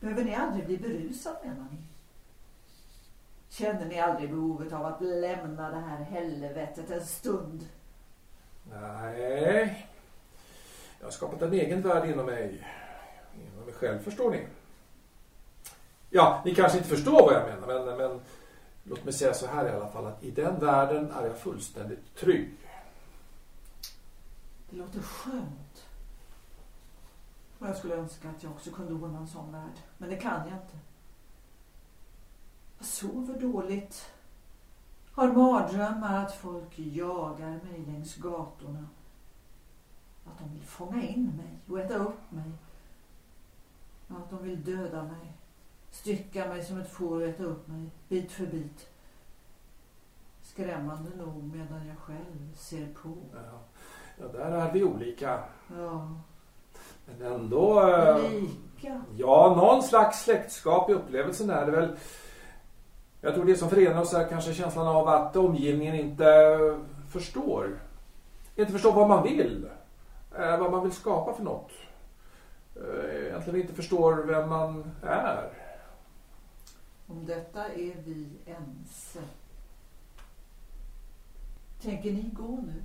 Behöver 0.00 0.24
ni 0.24 0.34
aldrig 0.34 0.66
bli 0.66 0.78
berusad 0.78 1.36
menar 1.42 1.66
ni? 1.70 1.78
Känner 3.48 3.86
ni 3.86 4.00
aldrig 4.00 4.30
behovet 4.30 4.72
av 4.72 4.86
att 4.86 5.00
lämna 5.00 5.70
det 5.70 5.80
här 5.80 6.04
helvetet 6.04 6.90
en 6.90 7.06
stund? 7.06 7.68
Nej. 8.70 9.89
Jag 11.00 11.06
har 11.06 11.12
skapat 11.12 11.42
en 11.42 11.52
egen 11.52 11.82
värld 11.82 12.10
inom 12.10 12.26
mig. 12.26 12.66
Inom 13.34 13.64
mig 13.64 13.74
själv 13.74 13.98
förstår 13.98 14.30
ni. 14.30 14.46
Ja, 16.10 16.42
ni 16.44 16.54
kanske 16.54 16.78
inte 16.78 16.90
förstår 16.90 17.22
vad 17.22 17.34
jag 17.34 17.48
menar 17.48 17.84
men, 17.84 17.96
men 17.96 18.20
låt 18.84 19.04
mig 19.04 19.12
säga 19.14 19.34
så 19.34 19.46
här 19.46 19.66
i 19.66 19.70
alla 19.70 19.88
fall 19.88 20.06
att 20.06 20.22
i 20.24 20.30
den 20.30 20.58
världen 20.58 21.10
är 21.10 21.26
jag 21.26 21.38
fullständigt 21.38 22.14
trygg. 22.16 22.56
Det 24.70 24.76
låter 24.76 25.00
skönt. 25.00 25.86
Och 27.58 27.68
jag 27.68 27.76
skulle 27.76 27.94
önska 27.94 28.28
att 28.28 28.42
jag 28.42 28.52
också 28.52 28.70
kunde 28.70 28.92
ordna 28.94 29.18
en 29.18 29.28
sån 29.28 29.52
värld. 29.52 29.78
Men 29.98 30.10
det 30.10 30.16
kan 30.16 30.48
jag 30.48 30.56
inte. 30.56 30.78
Jag 32.78 32.86
sover 32.86 33.40
dåligt. 33.40 34.10
Har 35.12 35.32
mardrömmar 35.32 36.24
att 36.24 36.34
folk 36.34 36.78
jagar 36.78 37.50
mig 37.50 37.84
längs 37.86 38.16
gatorna. 38.16 38.86
Att 40.30 40.38
de 40.38 40.54
vill 40.54 40.66
fånga 40.66 41.02
in 41.02 41.32
mig 41.36 41.58
och 41.68 41.80
äta 41.80 41.94
upp 41.94 42.30
mig. 42.30 42.50
Att 44.08 44.30
de 44.30 44.42
vill 44.42 44.64
döda 44.64 45.02
mig. 45.02 45.32
Stycka 45.90 46.48
mig 46.48 46.64
som 46.64 46.80
ett 46.80 46.90
får 46.90 47.16
och 47.16 47.22
äta 47.22 47.42
upp 47.42 47.68
mig 47.68 47.90
bit 48.08 48.32
för 48.32 48.46
bit. 48.46 48.88
Skrämmande 50.42 51.10
nog 51.16 51.42
medan 51.42 51.86
jag 51.86 51.98
själv 51.98 52.54
ser 52.56 52.86
på. 53.02 53.16
Ja, 53.34 53.60
ja 54.18 54.28
där 54.28 54.50
är 54.50 54.72
vi 54.72 54.84
olika. 54.84 55.38
Ja. 55.76 56.08
Men 57.06 57.32
ändå... 57.32 57.88
Eh, 57.88 58.30
Lika? 58.30 59.02
Ja, 59.16 59.54
någon 59.56 59.82
slags 59.82 60.24
släktskap 60.24 60.90
i 60.90 60.92
upplevelsen 60.92 61.50
är 61.50 61.66
det 61.66 61.72
väl. 61.72 61.96
Jag 63.20 63.34
tror 63.34 63.44
det 63.44 63.56
som 63.56 63.70
förenar 63.70 64.00
oss 64.00 64.14
är 64.14 64.28
kanske 64.28 64.54
känslan 64.54 64.88
av 64.88 65.08
att 65.08 65.36
omgivningen 65.36 65.94
inte 65.94 66.24
förstår. 67.08 67.80
Inte 68.56 68.72
förstår 68.72 68.92
vad 68.92 69.08
man 69.08 69.22
vill. 69.22 69.68
Eh, 70.38 70.58
vad 70.58 70.70
man 70.70 70.82
vill 70.82 70.92
skapa 70.92 71.34
för 71.34 71.42
något. 71.42 71.70
Eh, 72.76 73.26
egentligen 73.26 73.60
inte 73.60 73.74
förstår 73.74 74.14
vem 74.14 74.48
man 74.48 74.90
är. 75.02 75.50
Om 77.06 77.26
detta 77.26 77.64
är 77.64 77.94
vi 78.04 78.28
ense. 78.46 79.20
Tänker 81.82 82.12
ni 82.12 82.30
gå 82.32 82.58
nu? 82.62 82.82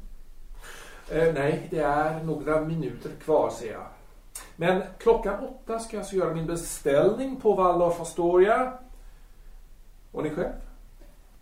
Eh, 1.17 1.33
nej, 1.33 1.67
det 1.71 1.79
är 1.79 2.23
några 2.23 2.61
minuter 2.61 3.11
kvar 3.23 3.49
ser 3.49 3.71
jag. 3.71 3.87
Men 4.55 4.83
klockan 4.97 5.43
åtta 5.43 5.79
ska 5.79 5.95
jag 5.95 6.01
alltså 6.01 6.15
göra 6.15 6.33
min 6.33 6.45
beställning 6.45 7.41
på 7.41 7.53
Waldorf 7.53 8.01
Astoria. 8.01 8.73
Och 10.11 10.23
ni 10.23 10.29
själv? 10.29 10.53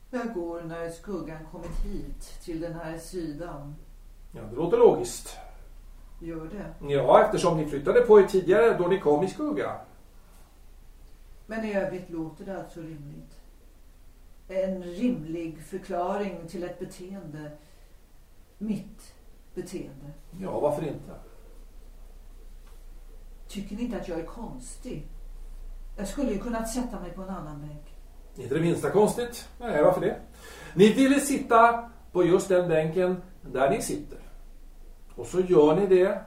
Jag 0.10 0.34
går 0.34 0.62
när 0.62 0.90
skuggan 0.90 1.46
kommit 1.52 1.86
hit 1.86 2.42
till 2.44 2.62
den 2.62 2.74
här 2.74 2.98
sidan. 2.98 3.76
Ja, 4.32 4.42
det 4.50 4.56
låter 4.56 4.78
logiskt. 4.78 5.38
Gör 6.20 6.46
det. 6.48 6.94
Ja, 6.94 7.24
eftersom 7.24 7.58
ni 7.58 7.66
flyttade 7.66 8.02
på 8.02 8.20
er 8.20 8.24
tidigare 8.24 8.78
då 8.78 8.88
ni 8.88 9.00
kom 9.00 9.24
i 9.24 9.28
skugga. 9.28 9.72
Men 11.46 11.66
i 11.66 11.74
övrigt 11.74 12.10
låter 12.10 12.46
det 12.46 12.60
alltså 12.60 12.80
rimligt. 12.80 13.40
En 14.48 14.84
rimlig 14.84 15.64
förklaring 15.64 16.48
till 16.48 16.64
ett 16.64 16.80
beteende. 16.80 17.52
Mitt 18.58 19.14
beteende. 19.56 20.12
Ja, 20.42 20.60
varför 20.60 20.82
inte? 20.82 21.12
Tycker 23.48 23.76
ni 23.76 23.82
inte 23.82 23.98
att 23.98 24.08
jag 24.08 24.20
är 24.20 24.26
konstig? 24.26 25.08
Jag 25.98 26.08
skulle 26.08 26.32
ju 26.32 26.40
kunnat 26.40 26.70
sätta 26.70 27.00
mig 27.00 27.12
på 27.12 27.22
en 27.22 27.30
annan 27.30 27.62
bänk. 27.62 27.96
Inte 28.36 28.56
det 28.56 28.62
minsta 28.62 28.90
konstigt. 28.90 29.50
Nej, 29.60 29.84
varför 29.84 30.02
det? 30.02 30.20
Ni 30.76 30.94
ville 30.94 31.20
sitta 31.20 31.90
på 32.12 32.24
just 32.26 32.50
den 32.50 32.70
bänken 32.70 33.22
där 33.42 33.70
ni 33.70 33.82
sitter. 33.82 34.18
Och 35.16 35.28
så 35.28 35.40
gör 35.40 35.76
ni 35.76 35.88
det 35.88 36.26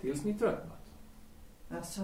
tills 0.00 0.24
ni 0.24 0.34
tröttnat. 0.34 0.92
Alltså. 1.70 2.02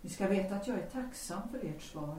Ni 0.00 0.10
ska 0.10 0.28
veta 0.28 0.56
att 0.56 0.68
jag 0.68 0.78
är 0.78 0.86
tacksam 0.86 1.48
för 1.48 1.58
ert 1.58 1.82
svar. 1.82 2.16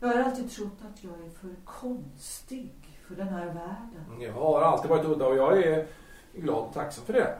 Jag 0.00 0.08
har 0.08 0.22
alltid 0.22 0.50
trott 0.50 0.78
att 0.92 1.04
jag 1.04 1.12
är 1.12 1.30
för 1.30 1.54
konstig 1.64 2.74
för 3.06 3.16
den 3.16 3.28
här 3.28 3.46
världen. 3.46 4.20
Jag 4.20 4.32
har 4.32 4.62
alltid 4.62 4.90
varit 4.90 5.04
udda 5.04 5.26
och 5.26 5.36
jag 5.36 5.62
är 5.62 5.86
glad 6.34 6.64
och 6.64 6.74
tacksam 6.74 7.04
för 7.04 7.12
det. 7.12 7.38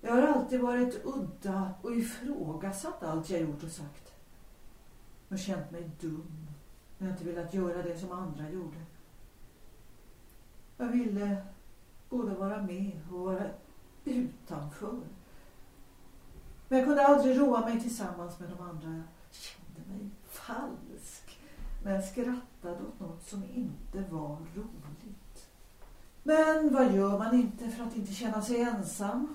Jag 0.00 0.12
har 0.12 0.22
alltid 0.22 0.60
varit 0.60 1.04
udda 1.04 1.74
och 1.82 1.92
ifrågasatt 1.92 3.02
allt 3.02 3.30
jag 3.30 3.40
gjort 3.40 3.62
och 3.62 3.70
sagt. 3.70 4.12
Och 5.28 5.38
känt 5.38 5.70
mig 5.70 5.90
dum 6.00 6.46
när 6.98 7.08
jag 7.08 7.14
inte 7.14 7.24
velat 7.24 7.54
göra 7.54 7.82
det 7.82 7.98
som 7.98 8.12
andra 8.12 8.50
gjorde. 8.50 8.78
Jag 10.76 10.86
ville 10.86 11.36
både 12.08 12.34
vara 12.34 12.62
med 12.62 13.00
och 13.12 13.18
vara 13.20 13.44
utanför. 14.04 15.00
Men 16.68 16.78
jag 16.78 16.88
kunde 16.88 17.06
aldrig 17.06 17.38
roa 17.38 17.60
mig 17.60 17.80
tillsammans 17.80 18.38
med 18.38 18.48
de 18.48 18.62
andra. 18.64 18.88
Jag 18.88 19.04
kände 19.30 19.90
mig 19.90 20.10
falsk 20.26 21.38
när 21.84 21.94
jag 21.94 22.04
skrattade 22.04 22.82
åt 22.88 23.00
något 23.00 23.28
som 23.28 23.44
inte 23.54 24.04
var 24.10 24.36
roligt. 24.54 25.48
Men 26.22 26.74
vad 26.74 26.94
gör 26.94 27.18
man 27.18 27.34
inte 27.34 27.70
för 27.70 27.84
att 27.84 27.96
inte 27.96 28.12
känna 28.12 28.42
sig 28.42 28.60
ensam? 28.60 29.34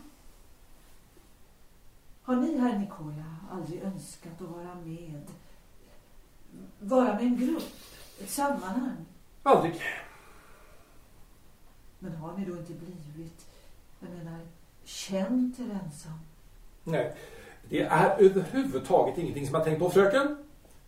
Har 2.21 2.35
ni, 2.35 2.57
herr 2.57 2.79
Nikola, 2.79 3.35
aldrig 3.51 3.81
önskat 3.81 4.41
att 4.41 4.49
vara 4.49 4.75
med? 4.75 5.21
Vara 6.79 7.13
med 7.13 7.23
en 7.23 7.37
grupp, 7.37 7.73
ett 8.19 8.29
sammanhang? 8.29 9.05
Aldrig. 9.43 9.81
Men 11.99 12.15
har 12.15 12.37
ni 12.37 12.45
då 12.45 12.57
inte 12.57 12.73
blivit, 12.73 13.45
jag 13.99 14.09
menar, 14.09 14.39
känt 14.83 15.59
er 15.59 15.79
ensam? 15.83 16.19
Nej, 16.83 17.15
det 17.69 17.81
är 17.81 18.21
överhuvudtaget 18.21 19.17
ingenting 19.17 19.45
som 19.45 19.55
jag 19.55 19.63
tänkt 19.63 19.79
på 19.79 19.89
fröken. 19.89 20.37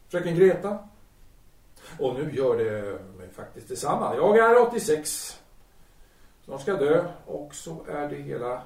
Fröken 0.08 0.36
Greta. 0.36 0.78
Och 2.00 2.14
nu 2.14 2.36
gör 2.36 2.58
det 2.58 3.00
mig 3.18 3.30
faktiskt 3.30 3.68
detsamma. 3.68 4.16
Jag 4.16 4.38
är 4.38 4.68
86. 4.68 5.40
Snart 6.46 6.62
ska 6.62 6.72
jag 6.72 6.80
dö 6.80 7.06
och 7.26 7.56
så 7.56 7.86
är 7.88 8.10
det 8.10 8.16
hela 8.16 8.62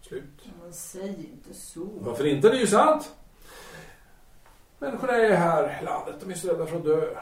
slut. 0.00 0.48
Men 0.62 0.72
säg 0.72 1.08
inte 1.08 1.54
så. 1.54 1.88
Varför 2.00 2.26
inte? 2.26 2.48
Det 2.48 2.56
är 2.56 2.60
ju 2.60 2.66
sant. 2.66 3.12
Människorna 4.78 5.12
det 5.12 5.36
här 5.36 5.82
landet, 5.84 6.14
de 6.20 6.30
är 6.30 6.34
så 6.34 6.48
rädda 6.48 6.66
för 6.66 6.76
att 6.76 6.84
dö. 6.84 7.14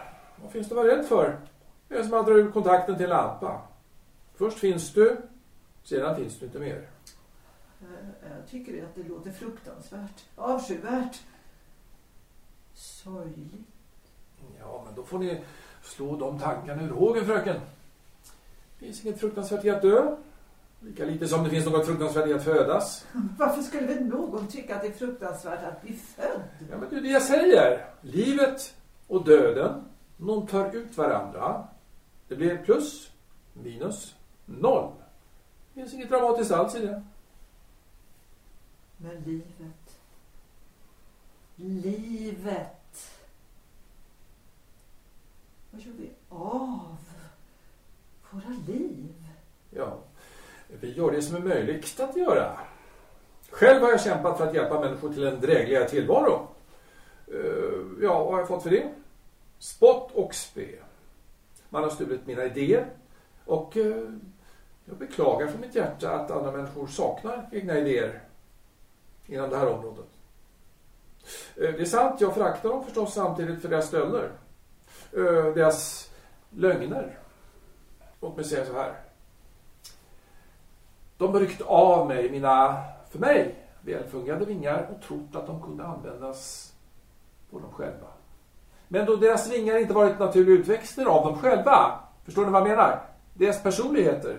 Vad 0.43 0.53
finns 0.53 0.69
det 0.69 0.75
att 0.75 0.85
vara 0.85 0.97
rädd 0.97 1.07
för? 1.07 1.39
Det 1.89 1.95
är 1.95 2.03
som 2.03 2.15
att 2.15 2.27
dra 2.27 2.35
ur 2.35 2.51
kontakten 2.51 2.97
till 2.97 3.05
en 3.05 3.11
lampa. 3.11 3.61
Först 4.41 4.59
finns 4.59 4.93
du, 4.93 5.17
sedan 5.83 6.17
finns 6.17 6.39
du 6.39 6.47
inte 6.47 6.59
mer. 6.59 6.89
Eh, 7.83 7.87
Jag 8.39 8.49
tycker 8.51 8.85
att 8.85 8.95
det 8.95 9.03
låter 9.03 9.31
fruktansvärt, 9.31 10.25
avskyvärt, 10.37 11.21
sorgligt. 12.75 13.69
Ja, 14.61 14.83
men 14.87 14.95
då 14.95 15.03
får 15.03 15.19
ni 15.19 15.41
slå 15.83 16.17
de 16.17 16.39
tankarna 16.39 16.83
ur 16.83 16.91
hågen, 16.91 17.27
fröken. 17.27 17.61
Det 18.79 18.85
finns 18.87 19.05
inget 19.05 19.21
fruktansvärt 19.21 19.65
i 19.65 19.71
att 19.71 19.83
dö. 19.83 20.17
Lika 20.81 21.05
lite 21.05 21.29
som 21.29 21.45
det 21.45 21.51
finns 21.51 21.67
något 21.67 21.87
fruktansvärt 21.87 22.29
i 22.29 22.35
att 22.35 22.45
födas. 22.45 23.07
Varför 23.39 23.63
skulle 23.63 23.87
väl 23.87 24.05
någon 24.07 24.47
tycka 24.47 24.77
att 24.77 24.83
det 24.83 24.89
är 24.89 24.93
fruktansvärt 24.93 25.65
att 25.65 25.83
bli 25.83 25.93
född? 25.93 26.43
Ja, 26.71 26.77
men 26.79 26.91
det 26.91 26.97
är 26.97 27.01
det 27.01 27.09
jag 27.09 27.23
säger. 27.23 27.87
Livet 28.01 28.75
och 29.07 29.25
döden, 29.25 29.85
de 30.17 30.47
tar 30.47 30.77
ut 30.77 30.97
varandra. 30.97 31.69
Det 32.29 32.37
blir 32.37 32.57
plus, 32.57 33.11
minus, 33.53 34.15
noll. 34.61 34.93
Det 35.75 35.81
finns 35.81 35.95
inget 35.95 36.09
dramatiskt 36.11 36.53
alls 36.53 36.75
i 36.75 36.87
det. 36.87 37.03
Men 38.97 39.23
livet. 39.23 39.99
Livet. 41.57 43.11
Vad 45.71 45.81
gör 45.81 45.93
vi 45.93 46.11
av 46.29 46.97
våra 48.31 48.49
liv? 48.67 49.15
Ja, 49.71 49.99
vi 50.81 50.93
gör 50.93 51.11
det 51.11 51.23
som 51.23 51.37
är 51.37 51.41
möjligt 51.41 52.01
att 52.01 52.17
göra. 52.17 52.61
Själv 53.51 53.83
har 53.83 53.91
jag 53.91 54.01
kämpat 54.01 54.39
för 54.39 54.47
att 54.47 54.55
hjälpa 54.55 54.81
människor 54.81 55.13
till 55.13 55.27
en 55.27 55.41
drägligare 55.41 55.89
tillvaro. 55.89 56.49
Eh, 57.27 58.03
Ja, 58.03 58.25
vad 58.25 58.33
har 58.33 58.39
jag 58.39 58.49
fått 58.49 58.63
för 58.63 58.71
det? 58.71 58.93
Spott 59.59 60.13
och 60.13 60.35
spe. 60.35 60.69
Man 61.69 61.83
har 61.83 61.91
stulit 61.91 62.27
mina 62.27 62.45
idéer 62.45 62.87
och 63.45 63.77
eh, 63.77 64.05
jag 64.85 64.97
beklagar 64.97 65.47
från 65.47 65.61
mitt 65.61 65.75
hjärta 65.75 66.11
att 66.11 66.31
andra 66.31 66.53
människor 66.53 66.87
saknar 66.87 67.49
egna 67.53 67.79
idéer 67.79 68.21
inom 69.27 69.51
det 69.51 69.57
här 69.57 69.69
området. 69.69 70.09
Eh, 71.57 71.75
det 71.75 71.81
är 71.81 71.85
sant, 71.85 72.21
jag 72.21 72.35
föraktar 72.35 72.69
dem 72.69 72.85
förstås 72.85 73.15
samtidigt 73.15 73.63
för 73.63 73.69
deras 73.69 73.87
stölder. 73.87 74.31
Eh, 75.13 75.55
deras 75.55 76.11
lögner. 76.51 77.19
Låt 78.21 78.37
mig 78.37 78.45
säga 78.45 78.67
så 78.67 78.73
här. 78.73 78.95
De 81.17 81.33
har 81.33 81.41
ryckt 81.41 81.63
av 81.63 82.09
mig 82.09 82.31
mina, 82.31 82.85
för 83.11 83.19
mig, 83.19 83.55
välfungerande 83.81 84.45
vingar 84.45 84.91
och 84.95 85.03
trott 85.07 85.35
att 85.35 85.47
de 85.47 85.63
kunde 85.63 85.85
användas 85.85 86.73
på 87.51 87.59
dem 87.59 87.73
själva. 87.73 88.07
Men 88.89 89.07
då 89.07 89.17
deras 89.17 89.51
vingar 89.51 89.79
inte 89.79 89.95
varit 89.95 90.19
naturliga 90.19 90.61
utväxter 90.61 91.07
av 91.07 91.27
dem 91.27 91.39
själva, 91.39 92.01
förstår 92.25 92.45
ni 92.45 92.51
vad 92.51 92.63
jag 92.63 92.69
menar? 92.69 93.03
Deras 93.35 93.63
personligheter, 93.63 94.39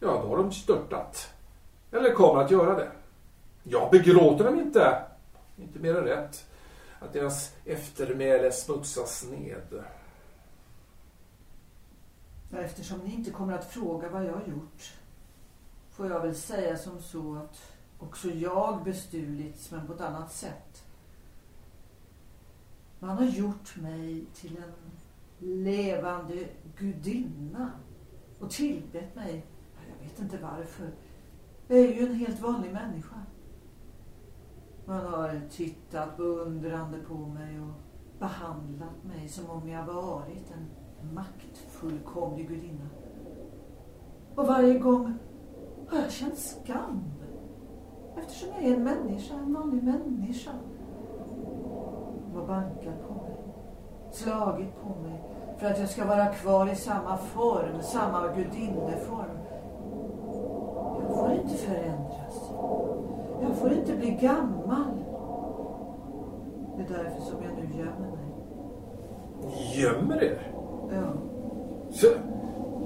ja 0.00 0.22
då 0.22 0.28
har 0.28 0.36
de 0.36 0.52
störtat. 0.52 1.34
Eller 1.92 2.14
kommer 2.14 2.40
att 2.44 2.50
göra 2.50 2.74
det. 2.74 2.90
Jag 3.62 3.90
begråter 3.90 4.44
dem 4.44 4.58
inte. 4.58 5.02
Inte 5.56 5.78
mer 5.78 5.94
än 5.94 6.04
rätt. 6.04 6.46
Att 7.00 7.12
deras 7.12 7.54
eftermäle 7.64 8.52
smutsas 8.52 9.26
ned. 9.30 9.82
Ja, 12.50 12.58
Eftersom 12.58 12.98
ni 12.98 13.14
inte 13.14 13.30
kommer 13.30 13.52
att 13.52 13.72
fråga 13.72 14.08
vad 14.08 14.24
jag 14.24 14.32
har 14.32 14.46
gjort 14.46 14.92
får 15.90 16.10
jag 16.10 16.20
väl 16.20 16.36
säga 16.36 16.78
som 16.78 17.02
så 17.02 17.36
att 17.36 17.58
också 17.98 18.28
jag 18.28 18.84
bestulits 18.84 19.70
men 19.70 19.86
på 19.86 19.92
ett 19.92 20.00
annat 20.00 20.32
sätt. 20.32 20.84
Man 22.98 23.18
har 23.18 23.24
gjort 23.24 23.76
mig 23.76 24.24
till 24.34 24.56
en 24.56 24.72
levande 25.38 26.44
gudinna 26.78 27.70
och 28.38 28.50
tillbett 28.50 29.14
mig. 29.14 29.44
Jag 29.98 30.08
vet 30.08 30.20
inte 30.20 30.38
varför. 30.38 30.90
Jag 31.68 31.78
är 31.78 31.94
ju 31.94 32.06
en 32.06 32.14
helt 32.14 32.40
vanlig 32.40 32.72
människa. 32.72 33.16
Man 34.84 35.06
har 35.06 35.40
tittat 35.50 36.16
beundrande 36.16 36.98
på 36.98 37.14
mig 37.14 37.60
och 37.60 37.72
behandlat 38.18 39.04
mig 39.04 39.28
som 39.28 39.50
om 39.50 39.68
jag 39.68 39.86
varit 39.86 40.50
en 40.50 40.68
maktfullkomlig 41.14 42.48
gudinna. 42.48 42.86
Och 44.34 44.46
varje 44.46 44.78
gång 44.78 45.14
har 45.88 45.98
jag 45.98 46.10
känt 46.10 46.38
skam. 46.38 47.04
Eftersom 48.16 48.48
jag 48.48 48.64
är 48.64 48.76
en 48.76 48.84
människa, 48.84 49.34
en 49.34 49.54
vanlig 49.54 49.82
människa. 49.82 50.50
De 52.26 52.40
har 52.40 52.46
bankat 52.46 53.08
på 53.08 53.14
mig, 53.14 53.36
slagit 54.12 54.82
på 54.82 55.02
mig 55.02 55.22
för 55.58 55.66
att 55.66 55.78
jag 55.78 55.88
ska 55.88 56.06
vara 56.06 56.26
kvar 56.26 56.72
i 56.72 56.76
samma 56.76 57.16
form, 57.16 57.82
samma 57.82 58.28
gudinneform. 58.34 59.39
Jag 61.30 61.38
får 61.38 61.44
inte 61.44 61.62
förändras. 61.64 62.50
Jag 63.42 63.56
får 63.56 63.72
inte 63.72 63.92
bli 63.92 64.10
gammal. 64.10 64.90
Det 66.76 66.82
är 66.82 66.98
därför 66.98 67.20
som 67.20 67.36
jag 67.42 67.52
nu 67.56 67.78
gömmer 67.78 68.10
mig. 68.10 68.30
Gömmer 69.74 70.22
er? 70.22 70.52
Ja. 70.90 71.12
Så, 71.90 72.06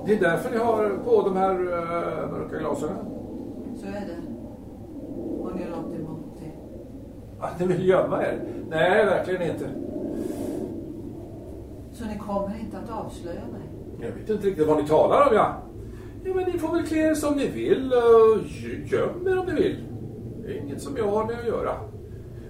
det 0.07 0.15
är 0.15 0.21
därför 0.21 0.51
ni 0.51 0.57
har 0.57 0.91
på 1.05 1.29
de 1.29 1.37
här 1.37 1.61
uh, 1.61 2.31
mörka 2.31 2.59
glasögonen? 2.59 3.07
Så 3.77 3.87
är 3.87 3.93
det. 3.93 4.17
Har 5.45 5.51
ni 5.55 5.65
något 5.65 6.01
emot 6.01 6.41
det? 6.41 7.47
Att 7.47 7.61
ni 7.61 7.67
vill 7.67 7.89
gömma 7.89 8.23
er? 8.23 8.41
Nej, 8.71 9.07
verkligen 9.07 9.43
inte. 9.43 9.69
Så 11.93 12.05
ni 12.05 12.19
kommer 12.19 12.61
inte 12.61 12.79
att 12.79 13.05
avslöja 13.05 13.41
mig? 13.41 13.63
Jag 14.01 14.09
vet 14.09 14.31
inte 14.31 14.47
riktigt 14.47 14.69
vad 14.69 14.77
ni 14.77 14.89
talar 14.89 15.29
om, 15.29 15.35
ja. 15.35 15.55
Ja, 16.25 16.35
men 16.35 16.51
ni 16.51 16.59
får 16.59 16.73
väl 16.73 16.87
klä 16.87 17.11
er 17.11 17.15
som 17.15 17.35
ni 17.35 17.49
vill. 17.49 17.93
och 17.93 18.39
Göm 18.85 19.27
er 19.29 19.39
om 19.39 19.47
ni 19.47 19.53
vill. 19.53 19.85
Det 20.43 20.53
är 20.53 20.61
inget 20.61 20.83
som 20.83 20.97
jag 20.97 21.09
har 21.09 21.25
med 21.25 21.39
att 21.39 21.47
göra. 21.47 21.77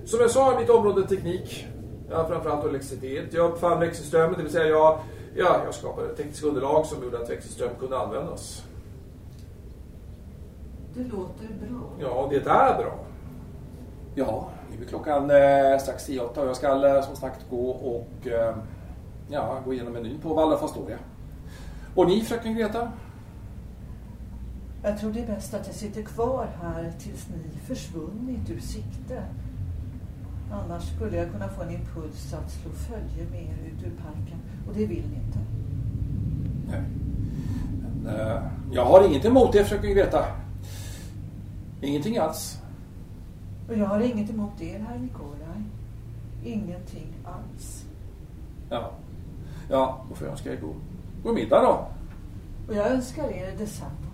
Som 0.05 0.21
jag 0.21 0.31
sa 0.31 0.55
i 0.55 0.61
mitt 0.61 0.71
område 0.71 1.09
teknik, 1.09 1.67
ja, 2.11 2.29
framförallt 2.29 2.65
elektricitet. 2.65 3.35
Jag 3.35 3.51
uppfann 3.51 3.81
växelströmmen, 3.81 4.35
det 4.37 4.43
vill 4.43 4.53
säga 4.53 4.67
jag, 4.67 4.99
ja, 5.37 5.61
jag 5.65 5.75
skapade 5.75 6.11
ett 6.11 6.17
tekniskt 6.17 6.45
underlag 6.45 6.87
som 6.87 7.05
gjorde 7.05 7.19
att 7.19 7.31
växelström 7.31 7.71
kunde 7.81 7.99
användas. 7.99 8.65
Det 10.95 11.03
låter 11.03 11.49
bra. 11.69 11.91
Ja, 12.01 12.27
det 12.31 12.37
är 12.37 12.79
bra. 12.79 13.05
Ja, 14.15 14.49
nu 14.71 14.85
är 14.85 14.89
klockan 14.89 15.31
eh, 15.31 15.79
strax 15.79 16.07
10 16.07 16.21
och 16.21 16.47
jag 16.47 16.57
ska 16.57 16.87
eh, 16.87 17.03
som 17.03 17.17
sagt 17.17 17.51
gå 17.51 17.71
och 17.71 18.27
eh, 18.27 18.57
ja, 19.29 19.59
gå 19.65 19.73
igenom 19.73 19.93
menyn 19.93 20.21
på 20.21 20.35
Waldorf 20.35 20.63
Astoria. 20.63 20.99
Och 21.95 22.07
ni, 22.07 22.21
fröken 22.21 22.55
Greta? 22.55 22.93
Jag 24.87 24.99
tror 24.99 25.13
det 25.13 25.21
är 25.21 25.27
bäst 25.27 25.55
att 25.55 25.67
jag 25.67 25.77
sitter 25.77 26.03
kvar 26.03 26.49
här 26.63 26.93
tills 26.99 27.29
ni 27.29 27.59
försvunnit 27.67 28.51
ur 28.51 28.61
sikte. 28.61 29.23
Annars 30.53 30.97
skulle 30.97 31.17
jag 31.17 31.31
kunna 31.33 31.49
få 31.49 31.63
en 31.63 31.71
impuls 31.71 32.35
att 32.35 32.51
slå 32.51 32.71
följe 32.71 33.31
med 33.31 33.43
er 33.43 33.67
ut 33.67 33.85
ur 33.85 33.93
parken. 34.03 34.39
Och 34.69 34.75
det 34.75 34.87
vill 34.87 35.05
ni 35.11 35.17
inte. 35.17 35.39
Nej. 36.69 36.83
Men, 37.83 38.17
eh, 38.17 38.43
jag 38.73 38.85
har 38.85 39.07
inget 39.07 39.25
emot 39.25 39.53
det, 39.53 39.65
fröken 39.65 39.91
Greta. 39.91 40.27
Ingenting 41.81 42.19
alls. 42.19 42.59
Och 43.69 43.77
jag 43.77 43.87
har 43.87 44.01
inget 44.01 44.31
emot 44.31 44.61
er, 44.61 44.79
herr 44.79 44.99
Nikolaj. 44.99 45.63
Ingenting 46.45 47.15
alls. 47.25 47.85
Ja, 48.71 48.91
ja 49.71 50.05
då 50.09 50.15
får 50.15 50.27
jag 50.27 50.33
önska 50.33 50.53
er 50.53 50.61
god, 50.61 50.77
god 51.23 51.35
middag 51.35 51.63
då. 51.63 51.89
Och 52.69 52.75
jag 52.75 52.91
önskar 52.91 53.29
er 53.29 53.57
detsamma. 53.59 54.14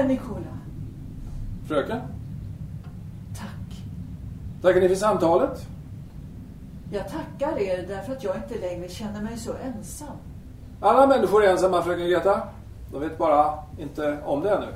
Herr 0.00 0.08
Nikola, 0.08 0.58
Fröken, 1.68 2.00
tack. 3.36 3.82
tackar 4.62 4.80
ni 4.80 4.88
för 4.88 4.94
samtalet. 4.94 5.66
Jag 6.92 7.08
tackar 7.08 7.58
er 7.58 7.84
därför 7.88 8.12
att 8.12 8.24
jag 8.24 8.36
inte 8.36 8.58
längre 8.58 8.88
känner 8.88 9.22
mig 9.22 9.38
så 9.38 9.52
ensam. 9.54 10.16
Alla 10.80 11.06
människor 11.06 11.44
är 11.44 11.50
ensamma, 11.50 11.82
fröken 11.82 12.08
Greta. 12.08 12.48
De 12.92 13.00
vet 13.00 13.18
bara 13.18 13.54
inte 13.78 14.18
om 14.24 14.40
det 14.40 14.50
ännu. 14.50 14.74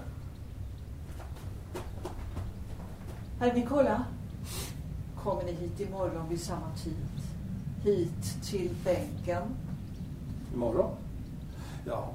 Herr 3.41 3.55
Nikola, 3.55 4.05
kommer 5.23 5.45
ni 5.45 5.53
hit 5.53 5.81
imorgon 5.81 6.29
vid 6.29 6.41
samma 6.41 6.71
tid? 6.85 7.07
Hit 7.83 8.45
till 8.51 8.71
bänken? 8.85 9.43
Imorgon? 10.55 10.91
Ja. 11.87 12.11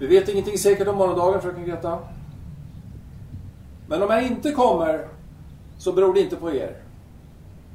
Vi 0.00 0.06
vet 0.06 0.28
ingenting 0.28 0.58
säkert 0.58 0.88
om 0.88 0.96
morgondagen, 0.96 1.42
fröken 1.42 1.64
Greta. 1.64 1.98
Men 3.86 4.02
om 4.02 4.10
jag 4.10 4.26
inte 4.26 4.52
kommer 4.52 5.08
så 5.78 5.92
beror 5.92 6.14
det 6.14 6.20
inte 6.20 6.36
på 6.36 6.54
er. 6.54 6.76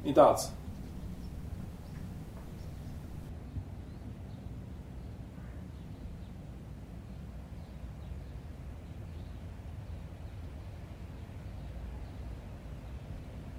Inte 0.04 0.22
alls. 0.22 0.50